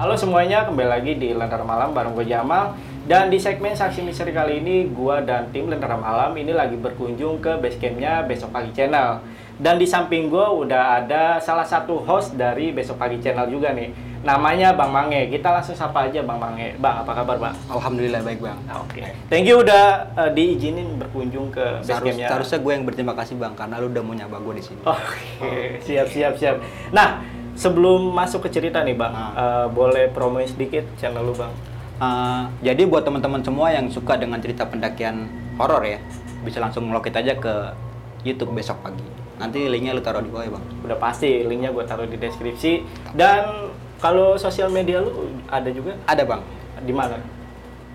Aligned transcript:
Halo 0.00 0.16
semuanya, 0.16 0.64
kembali 0.64 0.88
lagi 0.88 1.12
di 1.20 1.36
Lentera 1.36 1.60
Malam 1.60 1.92
bareng 1.92 2.16
gue 2.16 2.24
Jamal 2.24 2.72
Dan 3.04 3.28
di 3.28 3.36
segmen 3.36 3.76
Saksi 3.76 4.00
Misteri 4.00 4.32
kali 4.32 4.64
ini, 4.64 4.88
gue 4.88 5.16
dan 5.28 5.52
tim 5.52 5.68
Lentera 5.68 5.92
Malam 5.92 6.32
ini 6.40 6.56
lagi 6.56 6.72
berkunjung 6.80 7.36
ke 7.44 7.60
basecampnya 7.60 8.24
Besok 8.24 8.48
Pagi 8.48 8.72
Channel 8.72 9.20
Dan 9.60 9.76
di 9.76 9.84
samping 9.84 10.32
gue 10.32 10.40
udah 10.40 11.04
ada 11.04 11.36
salah 11.36 11.68
satu 11.68 12.00
host 12.00 12.32
dari 12.32 12.72
Besok 12.72 12.96
Pagi 12.96 13.20
Channel 13.20 13.52
juga 13.52 13.76
nih 13.76 13.92
Namanya 14.24 14.72
Bang 14.72 14.88
Mange, 14.88 15.28
kita 15.28 15.52
langsung 15.52 15.76
sapa 15.76 16.08
aja 16.08 16.24
Bang 16.24 16.40
Mange 16.40 16.80
Bang, 16.80 17.04
apa 17.04 17.20
kabar 17.20 17.36
Bang? 17.36 17.52
Alhamdulillah 17.68 18.24
baik 18.24 18.40
bang. 18.40 18.56
Nah, 18.64 18.80
Oke, 18.80 19.04
thank 19.28 19.44
you 19.44 19.60
udah 19.60 20.16
uh, 20.16 20.32
diizinin 20.32 20.96
berkunjung 20.96 21.52
ke 21.52 21.84
basecampnya 21.84 22.24
seharusnya 22.24 22.64
gue 22.64 22.72
yang 22.72 22.84
berterima 22.88 23.12
kasih 23.12 23.36
bang 23.36 23.52
karena 23.52 23.76
lu 23.76 23.92
udah 23.92 24.00
mau 24.00 24.16
nyaba 24.16 24.40
gue 24.40 24.54
di 24.56 24.64
sini. 24.64 24.80
Oke, 24.80 25.76
siap 25.84 26.08
siap 26.08 26.40
siap. 26.40 26.56
Nah, 26.88 27.20
sebelum 27.54 28.12
masuk 28.14 28.46
ke 28.46 28.60
cerita 28.60 28.82
nih 28.82 28.94
bang, 28.96 29.12
eh, 29.14 29.66
boleh 29.70 30.10
promoin 30.10 30.46
sedikit 30.46 30.84
channel 31.00 31.24
lu 31.24 31.34
bang. 31.34 31.52
Uh, 32.00 32.48
jadi 32.64 32.88
buat 32.88 33.04
teman-teman 33.04 33.44
semua 33.44 33.76
yang 33.76 33.84
suka 33.92 34.16
dengan 34.16 34.40
cerita 34.40 34.64
pendakian 34.64 35.28
horor 35.60 35.84
ya, 35.84 36.00
bisa 36.40 36.56
langsung 36.56 36.88
ngelokit 36.88 37.12
aja 37.12 37.36
ke 37.36 37.76
YouTube 38.24 38.56
besok 38.56 38.80
pagi. 38.80 39.04
Nanti 39.36 39.68
linknya 39.68 39.92
lu 39.92 40.00
taruh 40.00 40.24
di 40.24 40.32
bawah 40.32 40.44
ya 40.48 40.52
bang. 40.56 40.64
Udah 40.84 40.96
pasti 40.96 41.44
linknya 41.44 41.72
gue 41.72 41.84
taruh 41.84 42.08
di 42.08 42.16
deskripsi. 42.16 42.72
Dan 43.12 43.72
kalau 44.00 44.40
sosial 44.40 44.72
media 44.72 45.04
lu 45.04 45.28
ada 45.48 45.68
juga 45.68 45.96
Ada 46.08 46.24
bang. 46.24 46.40
di 46.80 46.92
mana? 46.96 47.20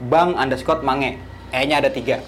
Bang 0.06 0.38
underscore 0.38 0.86
mange. 0.86 1.18
E-nya 1.50 1.82
ada 1.82 1.90
tiga. 1.90 2.22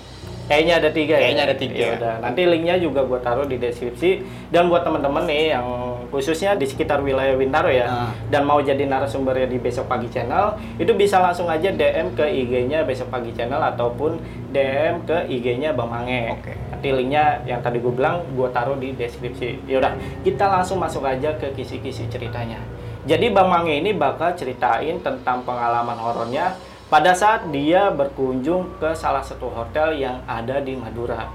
Kayaknya 0.47 0.73
ada 0.79 0.89
tiga 0.89 1.15
ya. 1.15 1.21
Kayaknya 1.27 1.43
ada 1.43 1.55
tiga. 1.55 1.75
Ya 1.75 1.89
udah, 1.99 2.13
nanti 2.23 2.41
linknya 2.47 2.75
juga 2.79 3.03
gue 3.03 3.19
taruh 3.19 3.43
di 3.43 3.59
deskripsi. 3.59 4.23
Dan 4.47 4.71
buat 4.71 4.87
teman-teman 4.87 5.27
nih 5.27 5.51
yang 5.51 5.67
khususnya 6.07 6.55
di 6.55 6.63
sekitar 6.63 7.03
wilayah 7.03 7.35
Wintaro 7.35 7.67
ya, 7.67 7.83
Ah. 7.83 8.09
dan 8.31 8.47
mau 8.47 8.63
jadi 8.63 8.79
narasumbernya 8.87 9.51
di 9.51 9.59
Besok 9.59 9.91
Pagi 9.91 10.07
Channel, 10.07 10.55
itu 10.79 10.95
bisa 10.95 11.19
langsung 11.19 11.51
aja 11.51 11.67
DM 11.67 12.15
ke 12.15 12.23
IG-nya 12.23 12.87
Besok 12.87 13.11
Pagi 13.11 13.35
Channel 13.35 13.59
ataupun 13.75 14.15
DM 14.49 15.03
ke 15.03 15.27
IG-nya 15.27 15.75
Bang 15.75 15.91
Mange. 15.91 16.31
Oke. 16.31 16.55
Nanti 16.71 16.87
linknya 16.95 17.43
yang 17.43 17.59
tadi 17.59 17.83
gue 17.83 17.91
bilang 17.91 18.23
gue 18.31 18.47
taruh 18.49 18.79
di 18.79 18.95
deskripsi. 18.95 19.67
Yaudah, 19.67 19.93
kita 20.23 20.47
langsung 20.47 20.79
masuk 20.79 21.03
aja 21.03 21.35
ke 21.35 21.51
kisi-kisi 21.51 22.07
ceritanya. 22.07 22.63
Jadi 23.03 23.31
Bang 23.31 23.51
Mange 23.51 23.75
ini 23.75 23.91
bakal 23.91 24.31
ceritain 24.35 24.99
tentang 24.99 25.43
pengalaman 25.43 25.95
horornya 25.95 26.55
pada 26.87 27.11
saat 27.11 27.51
dia 27.51 27.91
berkunjung 27.91 28.79
ke 28.79 28.95
salah 28.95 29.19
satu 29.19 29.51
hotel 29.51 29.99
yang 29.99 30.23
ada 30.23 30.63
di 30.63 30.71
Madura. 30.75 31.27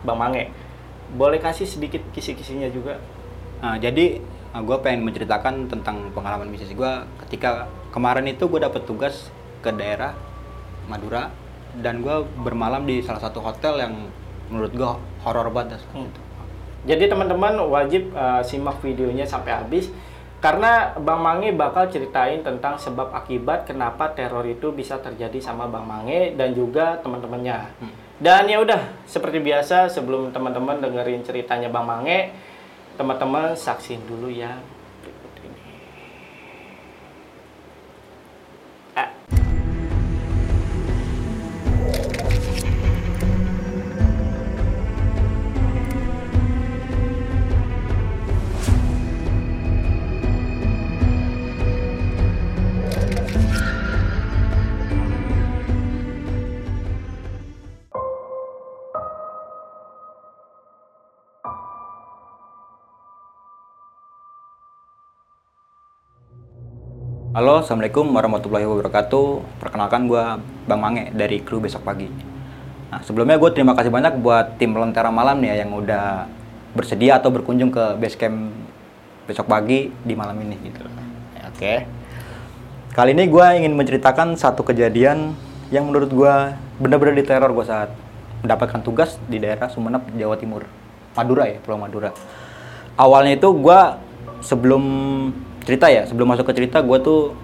Bang 0.00 0.16
Mange, 0.16 0.48
boleh 1.12 1.36
kasih 1.36 1.68
sedikit 1.68 2.00
kisi-kisinya 2.16 2.68
juga? 2.72 2.96
Nah, 3.60 3.76
jadi 3.76 4.20
gue 4.56 4.76
pengen 4.80 5.04
menceritakan 5.04 5.68
tentang 5.68 6.08
pengalaman 6.16 6.48
bisnis 6.48 6.72
gue 6.72 6.92
ketika 7.28 7.68
kemarin 7.92 8.24
itu 8.24 8.48
gue 8.48 8.60
dapet 8.60 8.88
tugas 8.88 9.28
ke 9.60 9.68
daerah 9.68 10.16
Madura 10.88 11.28
dan 11.76 12.00
gue 12.00 12.24
bermalam 12.40 12.88
di 12.88 13.04
salah 13.04 13.20
satu 13.20 13.44
hotel 13.44 13.76
yang 13.84 13.94
menurut 14.48 14.72
gue 14.72 14.90
horor 15.20 15.52
banget. 15.52 15.82
Hmm. 15.92 16.08
Jadi 16.86 17.10
teman-teman 17.10 17.58
wajib 17.68 18.14
uh, 18.14 18.40
simak 18.40 18.78
videonya 18.80 19.26
sampai 19.26 19.58
habis 19.58 19.90
karena 20.46 20.94
Bang 21.02 21.26
Mange 21.26 21.50
bakal 21.50 21.90
ceritain 21.90 22.38
tentang 22.46 22.78
sebab 22.78 23.10
akibat 23.10 23.66
kenapa 23.66 24.14
teror 24.14 24.46
itu 24.46 24.70
bisa 24.70 24.94
terjadi 25.02 25.42
sama 25.42 25.66
Bang 25.66 25.90
Mange 25.90 26.38
dan 26.38 26.54
juga 26.54 27.02
teman-temannya. 27.02 27.66
Hmm. 27.82 27.90
Dan 28.22 28.46
ya 28.46 28.62
udah, 28.62 28.78
seperti 29.10 29.42
biasa 29.42 29.90
sebelum 29.90 30.30
teman-teman 30.30 30.78
dengerin 30.78 31.26
ceritanya 31.26 31.66
Bang 31.66 31.90
Mange, 31.90 32.30
teman-teman 32.94 33.58
saksin 33.58 33.98
dulu 34.06 34.30
ya 34.30 34.54
Halo, 67.36 67.60
Assalamualaikum 67.60 68.16
warahmatullahi 68.16 68.64
wabarakatuh. 68.64 69.60
Perkenalkan 69.60 70.08
gue 70.08 70.24
Bang 70.64 70.80
Mange 70.80 71.12
dari 71.12 71.44
kru 71.44 71.60
Besok 71.60 71.84
Pagi. 71.84 72.08
Nah, 72.88 73.04
sebelumnya 73.04 73.36
gue 73.36 73.52
terima 73.52 73.76
kasih 73.76 73.92
banyak 73.92 74.24
buat 74.24 74.56
tim 74.56 74.72
Lentera 74.72 75.12
Malam 75.12 75.44
nih 75.44 75.52
ya 75.52 75.54
yang 75.68 75.76
udah 75.76 76.32
bersedia 76.72 77.20
atau 77.20 77.28
berkunjung 77.28 77.68
ke 77.68 78.00
base 78.00 78.16
camp 78.16 78.56
Besok 79.28 79.52
Pagi 79.52 79.92
di 79.92 80.16
malam 80.16 80.32
ini 80.40 80.56
gitu. 80.64 80.80
Oke. 81.52 81.84
Kali 82.96 83.12
ini 83.12 83.28
gue 83.28 83.46
ingin 83.60 83.76
menceritakan 83.76 84.40
satu 84.40 84.64
kejadian 84.64 85.36
yang 85.68 85.84
menurut 85.92 86.08
gue 86.08 86.34
benar-benar 86.80 87.20
diteror 87.20 87.52
gue 87.52 87.68
saat 87.68 87.92
mendapatkan 88.48 88.80
tugas 88.80 89.20
di 89.28 89.44
daerah 89.44 89.68
Sumeneb, 89.68 90.08
Jawa 90.16 90.40
Timur. 90.40 90.64
Madura 91.12 91.52
ya, 91.52 91.60
Pulau 91.60 91.84
Madura. 91.84 92.16
Awalnya 92.96 93.36
itu 93.36 93.52
gue 93.52 93.80
sebelum 94.40 94.84
cerita 95.66 95.90
ya, 95.90 96.06
sebelum 96.06 96.30
masuk 96.30 96.46
ke 96.46 96.62
cerita 96.62 96.78
gue 96.78 96.98
tuh 97.02 97.34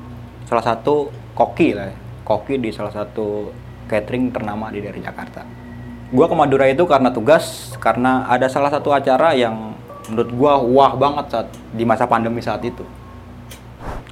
salah 0.47 0.63
satu 0.63 1.11
koki 1.35 1.75
lah 1.75 1.91
ya. 1.91 1.97
Koki 2.23 2.55
di 2.63 2.71
salah 2.71 2.95
satu 2.95 3.51
catering 3.91 4.31
ternama 4.31 4.71
di 4.71 4.79
daerah 4.79 5.03
Jakarta. 5.03 5.43
Gue 6.15 6.25
ke 6.31 6.35
Madura 6.39 6.71
itu 6.71 6.87
karena 6.87 7.11
tugas, 7.11 7.75
karena 7.83 8.31
ada 8.31 8.47
salah 8.47 8.71
satu 8.71 8.95
acara 8.95 9.35
yang 9.35 9.75
menurut 10.07 10.31
gue 10.31 10.53
wah 10.71 10.93
banget 10.95 11.27
saat 11.35 11.49
di 11.75 11.83
masa 11.83 12.07
pandemi 12.07 12.39
saat 12.39 12.63
itu. 12.63 12.87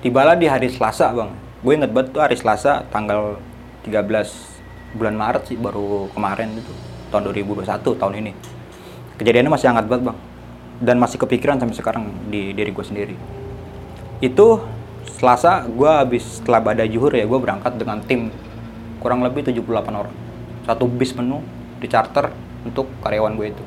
Tibalah 0.02 0.34
di 0.34 0.50
hari 0.50 0.66
Selasa 0.72 1.14
bang, 1.14 1.30
gue 1.62 1.72
inget 1.76 1.92
banget 1.94 2.10
tuh 2.10 2.20
hari 2.24 2.34
Selasa 2.34 2.82
tanggal 2.90 3.38
13 3.86 4.98
bulan 4.98 5.14
Maret 5.14 5.42
sih 5.46 5.56
baru 5.60 6.10
kemarin 6.10 6.50
itu 6.58 6.72
tahun 7.14 7.30
2021 7.30 7.78
tahun 7.78 8.14
ini. 8.26 8.32
Kejadiannya 9.20 9.52
masih 9.52 9.68
hangat 9.70 9.86
banget 9.86 10.02
bang, 10.10 10.18
dan 10.82 10.96
masih 10.98 11.20
kepikiran 11.20 11.62
sampai 11.62 11.76
sekarang 11.78 12.04
di 12.26 12.56
diri 12.56 12.74
gue 12.74 12.82
sendiri. 12.82 13.16
Itu 14.20 14.60
Selasa 15.20 15.68
gue 15.68 15.88
habis 15.88 16.40
setelah 16.40 16.60
badai 16.64 16.88
juhur 16.88 17.12
ya 17.12 17.28
gue 17.28 17.40
berangkat 17.40 17.76
dengan 17.76 18.00
tim 18.04 18.32
kurang 19.00 19.24
lebih 19.24 19.44
78 19.44 19.64
orang. 19.92 20.16
Satu 20.64 20.84
bis 20.88 21.12
penuh 21.12 21.40
di 21.80 21.88
charter 21.88 22.32
untuk 22.64 22.88
karyawan 23.00 23.36
gue 23.36 23.46
itu. 23.52 23.64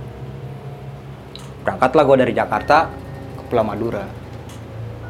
Berangkatlah 1.65 2.03
gue 2.05 2.17
dari 2.25 2.33
Jakarta 2.33 2.89
ke 3.37 3.41
Pulau 3.49 3.65
Madura. 3.65 4.05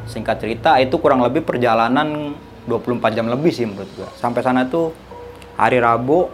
Singkat 0.08 0.36
cerita 0.40 0.76
itu 0.80 0.96
kurang 1.00 1.24
lebih 1.24 1.44
perjalanan 1.44 2.36
24 2.68 3.16
jam 3.16 3.28
lebih 3.28 3.52
sih 3.52 3.68
menurut 3.68 3.88
gue. 3.96 4.08
Sampai 4.16 4.44
sana 4.44 4.64
tuh 4.68 4.92
hari 5.56 5.80
Rabu 5.80 6.28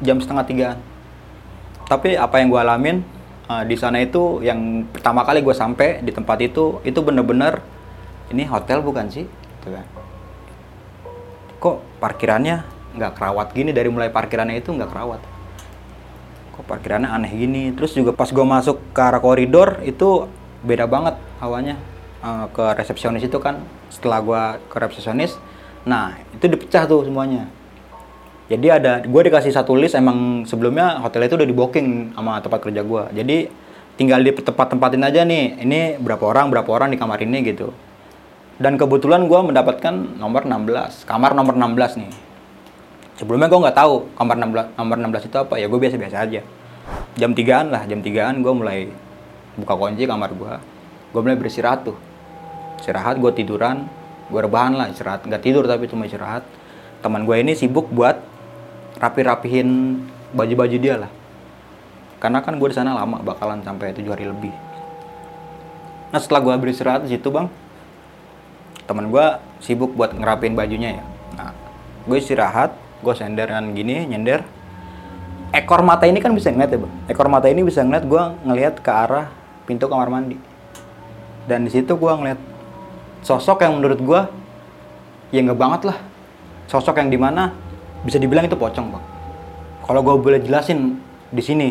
jam 0.00 0.20
setengah 0.20 0.44
tiga. 0.44 0.68
Tapi 1.88 2.16
apa 2.16 2.40
yang 2.40 2.48
gue 2.52 2.60
alamin 2.60 2.96
eh, 3.48 3.64
di 3.68 3.76
sana 3.80 4.00
itu 4.00 4.40
yang 4.40 4.88
pertama 4.88 5.24
kali 5.24 5.40
gue 5.40 5.56
sampai 5.56 6.00
di 6.00 6.12
tempat 6.12 6.36
itu 6.40 6.80
itu 6.84 7.00
bener-bener 7.00 7.71
ini 8.32 8.48
hotel 8.48 8.80
bukan 8.80 9.12
sih? 9.12 9.28
Gitu 9.28 9.68
kan. 9.70 9.86
Kok 11.62 12.02
parkirannya 12.02 12.64
nggak 12.96 13.12
kerawat 13.16 13.54
gini 13.54 13.70
dari 13.70 13.88
mulai 13.92 14.10
parkirannya 14.10 14.58
itu 14.58 14.72
nggak 14.72 14.90
kerawat. 14.90 15.20
Kok 16.56 16.64
parkirannya 16.66 17.12
aneh 17.12 17.32
gini. 17.32 17.70
Terus 17.76 17.94
juga 17.94 18.16
pas 18.16 18.32
gue 18.32 18.46
masuk 18.46 18.80
ke 18.90 19.00
arah 19.00 19.20
koridor 19.20 19.84
itu 19.86 20.26
beda 20.64 20.90
banget 20.90 21.14
hawanya 21.38 21.78
Eh, 22.22 22.46
ke 22.54 22.64
resepsionis 22.78 23.26
itu 23.26 23.34
kan. 23.42 23.58
Setelah 23.90 24.18
gue 24.22 24.42
ke 24.70 24.76
resepsionis, 24.78 25.34
nah 25.82 26.14
itu 26.30 26.46
dipecah 26.46 26.86
tuh 26.86 27.02
semuanya. 27.02 27.50
Jadi 28.46 28.66
ada, 28.70 29.02
gue 29.02 29.22
dikasih 29.26 29.50
satu 29.50 29.74
list 29.74 29.98
emang 29.98 30.46
sebelumnya 30.46 31.02
hotel 31.02 31.26
itu 31.26 31.34
udah 31.34 31.48
di 31.48 31.56
booking 31.56 32.14
sama 32.14 32.38
tempat 32.38 32.62
kerja 32.62 32.86
gue. 32.86 33.04
Jadi 33.10 33.36
tinggal 33.98 34.22
di 34.22 34.30
tempat-tempatin 34.38 35.02
aja 35.02 35.26
nih, 35.26 35.66
ini 35.66 35.80
berapa 35.98 36.22
orang, 36.22 36.46
berapa 36.54 36.70
orang 36.70 36.94
di 36.94 36.98
kamar 37.00 37.18
ini 37.26 37.42
gitu. 37.42 37.74
Dan 38.62 38.78
kebetulan 38.78 39.26
gue 39.26 39.40
mendapatkan 39.42 40.22
nomor 40.22 40.46
16, 40.46 41.02
kamar 41.02 41.34
nomor 41.34 41.58
16 41.58 41.98
nih. 41.98 42.14
Sebelumnya 43.18 43.50
gue 43.50 43.58
nggak 43.58 43.74
tahu 43.74 44.06
kamar 44.14 44.38
16, 44.38 44.78
nomor 44.78 44.96
16 45.02 45.26
itu 45.26 45.36
apa, 45.42 45.54
ya 45.58 45.66
gue 45.66 45.78
biasa-biasa 45.82 46.16
aja. 46.22 46.46
Jam 47.18 47.34
3an 47.34 47.74
lah, 47.74 47.82
jam 47.90 47.98
3an 47.98 48.38
gue 48.38 48.52
mulai 48.54 48.86
buka 49.58 49.74
kunci 49.74 50.06
kamar 50.06 50.30
gue. 50.30 50.54
Gue 51.10 51.20
mulai 51.26 51.34
beristirahat 51.34 51.90
tuh. 51.90 51.98
Istirahat, 52.78 53.18
gue 53.18 53.34
tiduran, 53.34 53.90
gue 54.30 54.40
rebahan 54.40 54.78
lah 54.78 54.86
istirahat. 54.94 55.26
Nggak 55.26 55.42
tidur 55.42 55.66
tapi 55.66 55.90
cuma 55.90 56.06
istirahat. 56.06 56.46
Teman 57.02 57.26
gue 57.26 57.34
ini 57.42 57.58
sibuk 57.58 57.90
buat 57.90 58.22
rapi-rapihin 59.02 59.98
baju-baju 60.38 60.76
dia 60.78 61.02
lah. 61.02 61.10
Karena 62.22 62.38
kan 62.38 62.62
gue 62.62 62.68
di 62.70 62.78
sana 62.78 62.94
lama, 62.94 63.18
bakalan 63.26 63.58
sampai 63.66 63.90
tujuh 63.90 64.14
hari 64.14 64.30
lebih. 64.30 64.54
Nah 66.14 66.22
setelah 66.22 66.46
gue 66.46 66.54
beristirahat 66.62 67.02
di 67.02 67.18
situ 67.18 67.26
bang, 67.26 67.50
teman 68.92 69.08
gue 69.08 69.26
sibuk 69.64 69.96
buat 69.96 70.12
ngerapin 70.12 70.52
bajunya 70.52 71.00
ya. 71.00 71.04
Nah 71.40 71.56
gue 72.04 72.16
istirahat 72.20 72.76
gue 73.00 73.14
senderan 73.16 73.72
gini 73.72 74.04
nyender. 74.04 74.44
Ekor 75.52 75.80
mata 75.80 76.04
ini 76.04 76.20
kan 76.20 76.36
bisa 76.36 76.52
ngeliat 76.52 76.70
ya 76.72 76.78
bang? 76.80 76.92
Ekor 77.08 77.28
mata 77.32 77.48
ini 77.48 77.64
bisa 77.64 77.80
ngeliat 77.80 78.04
gue 78.04 78.22
ngeliat 78.44 78.74
ke 78.84 78.92
arah 78.92 79.32
pintu 79.64 79.88
kamar 79.88 80.12
mandi. 80.12 80.36
Dan 81.48 81.64
di 81.64 81.72
situ 81.72 81.96
gue 81.96 82.12
ngeliat 82.12 82.40
sosok 83.24 83.64
yang 83.64 83.80
menurut 83.80 84.00
gue 84.00 84.20
ya 85.32 85.40
nggak 85.40 85.56
banget 85.56 85.80
lah. 85.88 85.98
Sosok 86.68 87.00
yang 87.00 87.08
di 87.08 87.16
mana 87.16 87.52
bisa 88.04 88.20
dibilang 88.20 88.44
itu 88.44 88.56
pocong 88.56 88.92
bang. 88.92 89.04
Kalau 89.88 90.00
gue 90.04 90.14
boleh 90.20 90.40
jelasin 90.40 91.00
di 91.32 91.40
sini 91.40 91.68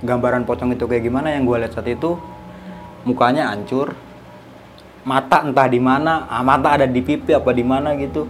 gambaran 0.00 0.48
pocong 0.48 0.72
itu 0.72 0.88
kayak 0.88 1.04
gimana 1.04 1.36
yang 1.36 1.44
gue 1.44 1.56
lihat 1.60 1.76
saat 1.76 1.88
itu 1.88 2.16
mukanya 3.04 3.52
hancur 3.52 3.92
mata 5.04 5.44
entah 5.44 5.66
di 5.66 5.80
mana 5.80 6.28
ah, 6.28 6.44
mata 6.44 6.76
ada 6.76 6.86
di 6.86 7.00
pipi 7.00 7.32
apa 7.32 7.50
di 7.52 7.64
mana 7.64 7.96
gitu. 7.96 8.28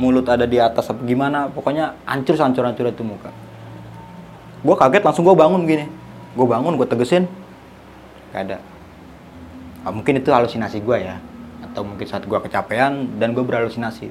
Mulut 0.00 0.24
ada 0.26 0.48
di 0.48 0.56
atas 0.56 0.88
apa 0.88 1.04
gimana 1.04 1.52
pokoknya 1.52 1.94
hancur 2.08 2.34
hancur 2.40 2.64
hancur 2.64 2.88
itu 2.88 3.04
muka. 3.04 3.30
Gue 4.62 4.74
kaget 4.78 5.02
langsung 5.04 5.26
gue 5.26 5.36
bangun 5.36 5.62
gini. 5.68 5.86
Gue 6.32 6.46
bangun 6.48 6.78
gue 6.78 6.88
tegesin. 6.88 7.28
Gak 8.32 8.48
ada. 8.48 8.58
Ah, 9.84 9.92
mungkin 9.92 10.16
itu 10.16 10.32
halusinasi 10.32 10.80
gue 10.80 10.96
ya. 11.02 11.20
Atau 11.66 11.84
mungkin 11.84 12.06
saat 12.08 12.24
gue 12.24 12.38
kecapean 12.38 13.20
dan 13.20 13.36
gue 13.36 13.44
berhalusinasi 13.44 14.10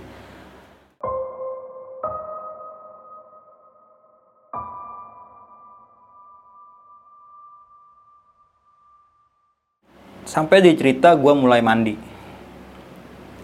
sampai 10.31 10.63
di 10.63 10.71
cerita 10.79 11.11
gue 11.19 11.33
mulai 11.35 11.59
mandi. 11.59 11.99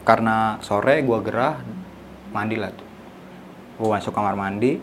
Karena 0.08 0.56
sore 0.64 1.04
gue 1.04 1.20
gerah 1.20 1.60
mandi 2.32 2.56
lah 2.56 2.72
tuh. 2.72 2.88
Gue 3.76 3.92
masuk 3.92 4.16
kamar 4.16 4.40
mandi. 4.40 4.80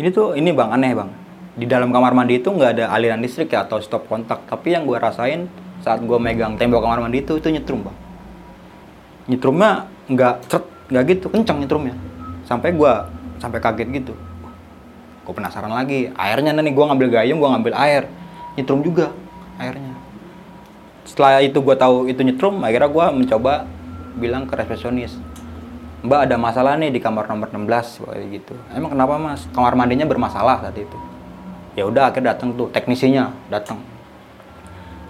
Ini 0.00 0.08
tuh 0.08 0.32
ini 0.40 0.56
bang 0.56 0.72
aneh 0.72 0.96
bang. 0.96 1.12
Di 1.52 1.68
dalam 1.68 1.92
kamar 1.92 2.16
mandi 2.16 2.40
itu 2.40 2.48
nggak 2.48 2.80
ada 2.80 2.84
aliran 2.96 3.20
listrik 3.20 3.52
ya 3.52 3.68
atau 3.68 3.76
stop 3.84 4.08
kontak. 4.08 4.48
Tapi 4.48 4.72
yang 4.72 4.88
gue 4.88 4.96
rasain 4.96 5.52
saat 5.84 6.00
gue 6.00 6.16
megang 6.16 6.56
tembok 6.56 6.80
kamar 6.80 7.04
mandi 7.04 7.20
itu 7.20 7.36
itu 7.36 7.52
nyetrum 7.52 7.84
bang. 7.84 7.96
Nyetrumnya 9.28 9.84
nggak 10.08 10.34
cert 10.48 10.64
nggak 10.88 11.04
gitu 11.12 11.26
kencang 11.28 11.60
nyetrumnya. 11.60 11.92
Sampai 12.48 12.72
gue 12.72 12.92
sampai 13.36 13.60
kaget 13.60 13.88
gitu. 14.00 14.16
Gue 15.28 15.34
penasaran 15.36 15.76
lagi 15.76 16.08
airnya 16.16 16.56
nih 16.56 16.72
gue 16.72 16.84
ngambil 16.88 17.08
gayung 17.20 17.36
gue 17.36 17.50
ngambil 17.52 17.74
air. 17.76 18.08
Nyetrum 18.56 18.80
juga 18.80 19.12
airnya 19.60 20.05
setelah 21.06 21.38
itu 21.40 21.62
gue 21.62 21.76
tahu 21.78 22.10
itu 22.10 22.20
nyetrum 22.20 22.58
akhirnya 22.60 22.90
gue 22.90 23.06
mencoba 23.22 23.64
bilang 24.18 24.44
ke 24.44 24.58
resepsionis 24.58 25.16
mbak 26.02 26.28
ada 26.28 26.36
masalah 26.36 26.74
nih 26.76 26.92
di 26.92 27.00
kamar 27.02 27.26
nomor 27.26 27.50
16 27.50 28.06
kayak 28.06 28.26
gitu. 28.30 28.54
Emang 28.70 28.94
kenapa 28.94 29.18
mas? 29.18 29.42
Kamar 29.50 29.74
mandinya 29.74 30.06
bermasalah 30.06 30.62
saat 30.62 30.78
itu. 30.78 30.98
Ya 31.74 31.82
udah 31.82 32.14
akhirnya 32.14 32.36
datang 32.36 32.54
tuh 32.54 32.70
teknisinya 32.70 33.34
datang 33.50 33.82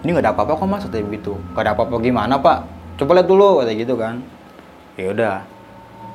ini 0.04 0.14
nggak 0.14 0.24
ada 0.24 0.32
apa-apa 0.38 0.52
kok 0.62 0.68
mas 0.70 0.84
kayak 0.86 1.08
gitu 1.18 1.34
nggak 1.52 1.62
ada 1.66 1.72
apa-apa 1.74 1.94
gimana 1.98 2.34
pak? 2.38 2.64
Coba 2.96 3.20
lihat 3.20 3.28
dulu 3.28 3.60
kayak 3.60 3.76
gitu 3.76 3.94
kan. 3.98 4.22
Ya 4.96 5.12
udah. 5.12 5.36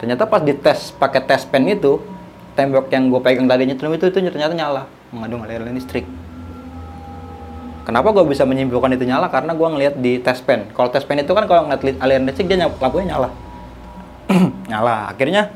Ternyata 0.01 0.23
pas 0.25 0.41
dites 0.41 0.95
pakai 0.97 1.21
tes 1.29 1.45
pen 1.45 1.67
itu 1.69 2.01
tembok 2.57 2.89
yang 2.89 3.11
gue 3.11 3.21
pegang 3.21 3.45
tadi 3.45 3.69
nyetrum 3.69 3.93
itu 3.93 4.09
itu 4.09 4.17
ternyata 4.17 4.55
nyala. 4.55 4.83
Mengandung 5.13 5.45
aliran 5.45 5.75
listrik 5.75 6.07
Kenapa 7.91 8.15
gue 8.15 8.23
bisa 8.23 8.47
menyimpulkan 8.47 8.95
itu 8.95 9.03
nyala? 9.03 9.27
Karena 9.27 9.51
gue 9.51 9.67
ngeliat 9.67 9.99
di 9.99 10.15
test 10.23 10.47
pen. 10.47 10.71
Kalau 10.71 10.87
test 10.87 11.03
pen 11.11 11.19
itu 11.19 11.35
kan 11.35 11.43
kalau 11.43 11.67
ngeliat 11.67 11.99
aliran 11.99 12.23
listrik 12.23 12.47
dia 12.47 12.63
lampunya 12.63 13.11
nyala. 13.11 13.29
nyala. 14.71 15.11
Akhirnya, 15.11 15.51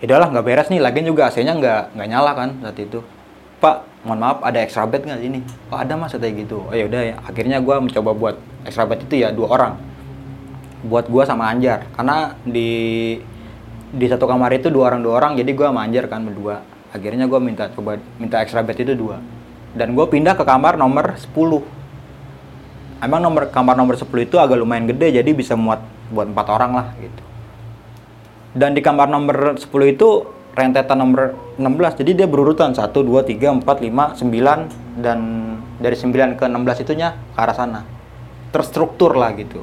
ya 0.00 0.04
udahlah 0.08 0.32
nggak 0.32 0.44
beres 0.48 0.72
nih. 0.72 0.80
Lagian 0.80 1.04
juga 1.04 1.28
AC-nya 1.28 1.52
nggak 1.52 2.00
nggak 2.00 2.08
nyala 2.08 2.30
kan 2.32 2.48
saat 2.64 2.80
itu. 2.80 3.04
Pak, 3.60 4.08
mohon 4.08 4.24
maaf 4.24 4.40
ada 4.40 4.56
extra 4.64 4.88
bed 4.88 5.04
nggak 5.04 5.20
sini? 5.20 5.44
Oh 5.68 5.76
ada 5.76 6.00
mas 6.00 6.16
kayak 6.16 6.48
gitu. 6.48 6.64
Oh 6.64 6.72
ya 6.72 6.88
udah 6.88 7.02
ya. 7.12 7.16
Akhirnya 7.28 7.60
gue 7.60 7.76
mencoba 7.76 8.10
buat 8.16 8.36
extra 8.64 8.88
bed 8.88 9.04
itu 9.04 9.20
ya 9.20 9.36
dua 9.36 9.52
orang. 9.52 9.76
Buat 10.88 11.12
gue 11.12 11.22
sama 11.28 11.52
Anjar. 11.52 11.92
Karena 11.92 12.40
di 12.40 13.20
di 13.92 14.06
satu 14.08 14.24
kamar 14.24 14.56
itu 14.56 14.72
dua 14.72 14.96
orang 14.96 15.04
dua 15.04 15.20
orang. 15.20 15.36
Jadi 15.36 15.52
gue 15.52 15.66
sama 15.68 15.84
Anjar 15.84 16.08
kan 16.08 16.24
berdua. 16.24 16.64
Akhirnya 16.96 17.28
gue 17.28 17.36
minta 17.36 17.68
coba 17.68 18.00
minta 18.16 18.40
extra 18.40 18.64
bed 18.64 18.80
itu 18.80 18.96
dua 18.96 19.20
dan 19.74 19.94
gue 19.94 20.06
pindah 20.06 20.34
ke 20.34 20.42
kamar 20.42 20.74
nomor 20.74 21.14
10 21.14 21.80
emang 23.00 23.20
nomor 23.20 23.48
kamar 23.48 23.74
nomor 23.74 23.96
10 23.96 24.06
itu 24.26 24.36
agak 24.36 24.60
lumayan 24.60 24.86
gede 24.90 25.22
jadi 25.22 25.30
bisa 25.32 25.56
muat 25.56 25.80
buat 26.10 26.28
empat 26.28 26.46
orang 26.50 26.72
lah 26.74 26.86
gitu. 26.98 27.22
Dan 28.50 28.74
di 28.74 28.82
kamar 28.82 29.06
nomor 29.06 29.56
10 29.56 29.70
itu 29.86 30.26
rentetan 30.58 30.98
nomor 30.98 31.38
16 31.56 32.02
jadi 32.02 32.10
dia 32.24 32.26
berurutan. 32.26 32.74
1 32.74 32.90
2 32.90 33.22
3 33.22 33.62
4 33.62 33.62
5 33.62 34.26
9 34.26 35.00
dan 35.00 35.18
dari 35.78 35.96
9 35.96 36.34
ke 36.34 36.44
16 36.50 36.82
itunya 36.84 37.14
ke 37.14 37.38
arah 37.38 37.54
sana. 37.54 37.80
Terstruktur 38.50 39.14
lah 39.14 39.30
gitu. 39.38 39.62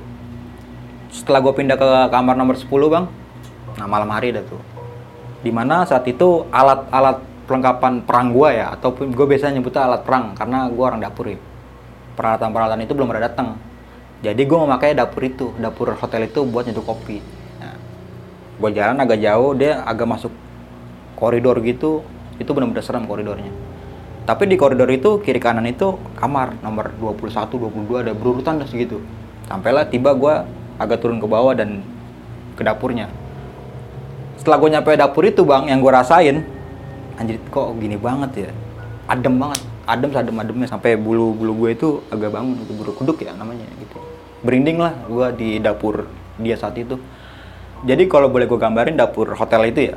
Setelah 1.12 1.44
gue 1.44 1.54
pindah 1.54 1.76
ke 1.76 1.88
kamar 2.12 2.36
nomor 2.40 2.56
10 2.56 2.68
bang 2.88 3.06
nah 3.78 3.86
malam 3.86 4.10
hari 4.10 4.34
dah 4.34 4.42
tuh. 4.42 4.64
Di 5.44 5.54
mana 5.54 5.86
saat 5.86 6.08
itu 6.10 6.50
alat-alat 6.50 7.22
perlengkapan 7.48 8.04
perang 8.04 8.36
gua 8.36 8.52
ya 8.52 8.66
ataupun 8.76 9.16
gue 9.16 9.26
biasanya 9.26 9.58
nyebutnya 9.58 9.88
alat 9.88 10.02
perang 10.04 10.36
karena 10.36 10.68
gua 10.68 10.94
orang 10.94 11.02
dapur 11.02 11.32
ya. 11.32 11.40
Peralatan-peralatan 12.20 12.84
itu 12.84 12.94
belum 12.94 13.10
ada 13.16 13.32
datang. 13.32 13.56
Jadi 14.26 14.42
gue 14.50 14.58
memakai 14.58 14.98
dapur 14.98 15.22
itu 15.22 15.54
dapur 15.62 15.94
hotel 15.94 16.26
itu 16.26 16.42
buat 16.42 16.66
nyeduh 16.66 16.82
kopi. 16.82 17.22
Nah, 17.62 17.78
gue 18.58 18.70
jalan 18.74 18.98
agak 18.98 19.22
jauh 19.22 19.54
dia 19.54 19.86
agak 19.86 20.10
masuk 20.10 20.34
koridor 21.14 21.62
gitu 21.62 22.02
itu 22.42 22.50
benar-benar 22.50 22.82
serem 22.82 23.06
koridornya. 23.06 23.54
Tapi 24.26 24.50
di 24.50 24.58
koridor 24.58 24.90
itu 24.90 25.22
kiri 25.22 25.38
kanan 25.38 25.70
itu 25.70 26.02
kamar 26.18 26.58
nomor 26.66 26.90
21 26.98 27.48
22 27.54 28.04
ada 28.04 28.12
berurutan 28.18 28.58
dah 28.58 28.66
segitu 28.66 29.00
sampailah 29.48 29.88
tiba 29.88 30.12
gue 30.12 30.36
agak 30.78 31.00
turun 31.00 31.18
ke 31.18 31.28
bawah 31.28 31.56
dan 31.56 31.82
ke 32.60 32.62
dapurnya. 32.62 33.08
Setelah 34.38 34.58
gue 34.62 34.70
nyampe 34.74 34.92
dapur 34.94 35.24
itu 35.26 35.42
bang 35.48 35.72
yang 35.72 35.80
gue 35.82 35.92
rasain 35.94 36.44
anjir 37.18 37.42
kok 37.50 37.74
gini 37.82 37.98
banget 37.98 38.48
ya? 38.48 38.50
Adem 39.10 39.36
banget. 39.42 39.62
Adem 39.88 40.10
sadem 40.12 40.36
ademnya 40.36 40.68
sampai 40.68 41.00
bulu 41.00 41.34
bulu 41.34 41.66
gue 41.66 41.70
itu 41.74 41.88
agak 42.12 42.32
bangun 42.36 42.60
itu 42.60 42.74
bulu 42.76 42.92
kuduk 42.96 43.18
ya 43.24 43.34
namanya 43.36 43.66
gitu. 43.82 43.98
Berinding 44.46 44.78
lah 44.78 44.94
gue 45.08 45.28
di 45.36 45.50
dapur 45.58 46.08
dia 46.38 46.56
saat 46.56 46.76
itu. 46.78 47.00
Jadi 47.88 48.04
kalau 48.10 48.28
boleh 48.28 48.50
gue 48.50 48.60
gambarin 48.60 48.96
dapur 48.98 49.32
hotel 49.34 49.70
itu 49.70 49.94
ya 49.94 49.96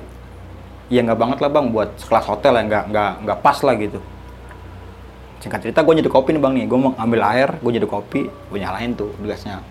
ya 0.91 1.07
nggak 1.07 1.19
banget 1.19 1.39
lah 1.39 1.50
bang 1.55 1.71
buat 1.71 1.95
sekelas 2.03 2.27
hotel 2.27 2.59
ya 2.59 2.62
nggak 2.67 2.85
nggak 2.91 3.11
nggak 3.27 3.39
pas 3.45 3.59
lah 3.62 3.75
gitu. 3.79 3.99
Singkat 5.41 5.61
cerita 5.69 5.81
gue 5.83 5.95
jadi 6.03 6.11
kopi 6.11 6.35
nih 6.35 6.43
bang 6.43 6.53
nih. 6.57 6.65
Gue 6.71 6.79
mau 6.79 6.93
ambil 6.99 7.21
air 7.27 7.49
gue 7.59 7.73
jadi 7.77 7.87
kopi 7.87 8.27
gue 8.27 8.59
nyalain 8.59 8.95
tuh 8.95 9.11
gasnya 9.27 9.62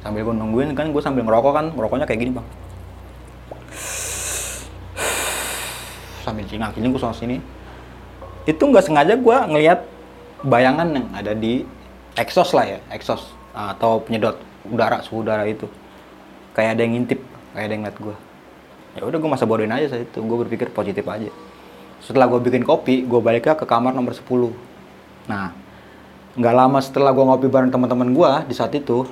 sambil 0.00 0.24
gue 0.24 0.34
nungguin 0.34 0.72
kan 0.72 0.88
gue 0.88 1.02
sambil 1.04 1.22
ngerokok 1.28 1.52
kan 1.52 1.66
ngerokoknya 1.76 2.06
kayak 2.08 2.20
gini 2.24 2.32
bang 2.40 2.46
sambil 6.30 6.46
cingang 6.46 6.70
ciling 6.70 6.94
gue 6.94 7.02
sini. 7.10 7.36
Itu 8.46 8.62
nggak 8.70 8.86
sengaja 8.86 9.18
gue 9.18 9.36
ngelihat 9.50 9.82
bayangan 10.46 10.88
yang 10.94 11.06
ada 11.10 11.34
di 11.34 11.66
exhaust 12.14 12.54
lah 12.56 12.64
ya 12.64 12.78
exhaust 12.94 13.34
atau 13.52 14.00
penyedot 14.00 14.38
udara 14.70 15.02
suhu 15.02 15.26
udara 15.26 15.42
itu. 15.44 15.66
Kayak 16.54 16.78
ada 16.78 16.80
yang 16.86 16.92
ngintip 16.94 17.20
kayak 17.52 17.66
ada 17.66 17.74
yang 17.74 17.82
ngeliat 17.84 17.98
gue 17.98 18.16
ya 18.90 19.06
udah 19.06 19.18
gue 19.22 19.30
masa 19.30 19.44
bodohin 19.44 19.74
aja 19.74 19.90
saat 19.90 20.06
itu. 20.06 20.22
Gue 20.22 20.38
berpikir 20.46 20.70
positif 20.70 21.02
aja. 21.10 21.28
Setelah 22.00 22.30
gue 22.30 22.40
bikin 22.40 22.62
kopi 22.62 23.02
gue 23.04 23.20
balik 23.20 23.50
ke 23.50 23.66
kamar 23.66 23.90
nomor 23.92 24.14
10 24.14 24.22
nah 25.28 25.52
nggak 26.30 26.54
lama 26.56 26.78
setelah 26.80 27.12
gue 27.12 27.22
ngopi 27.26 27.46
bareng 27.50 27.70
teman-teman 27.74 28.08
gue 28.14 28.30
di 28.50 28.54
saat 28.56 28.72
itu 28.72 29.04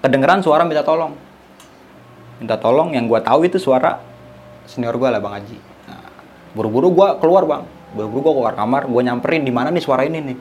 kedengeran 0.00 0.40
suara 0.40 0.62
minta 0.62 0.86
tolong. 0.86 1.12
Minta 2.40 2.56
tolong 2.56 2.96
yang 2.96 3.04
gue 3.04 3.20
tahu 3.20 3.44
itu 3.44 3.60
suara 3.60 4.00
senior 4.64 4.94
gue 4.96 5.10
lah 5.10 5.18
bang 5.18 5.34
Haji 5.34 5.69
buru-buru 6.54 6.90
gue 6.94 7.08
keluar 7.22 7.44
bang. 7.46 7.62
Buru-buru 7.94 8.20
gue 8.30 8.34
keluar 8.42 8.54
kamar 8.54 8.86
gue 8.86 9.02
nyamperin 9.02 9.42
di 9.42 9.52
mana 9.52 9.70
nih 9.70 9.82
suara 9.82 10.06
ini 10.06 10.18
nih. 10.22 10.38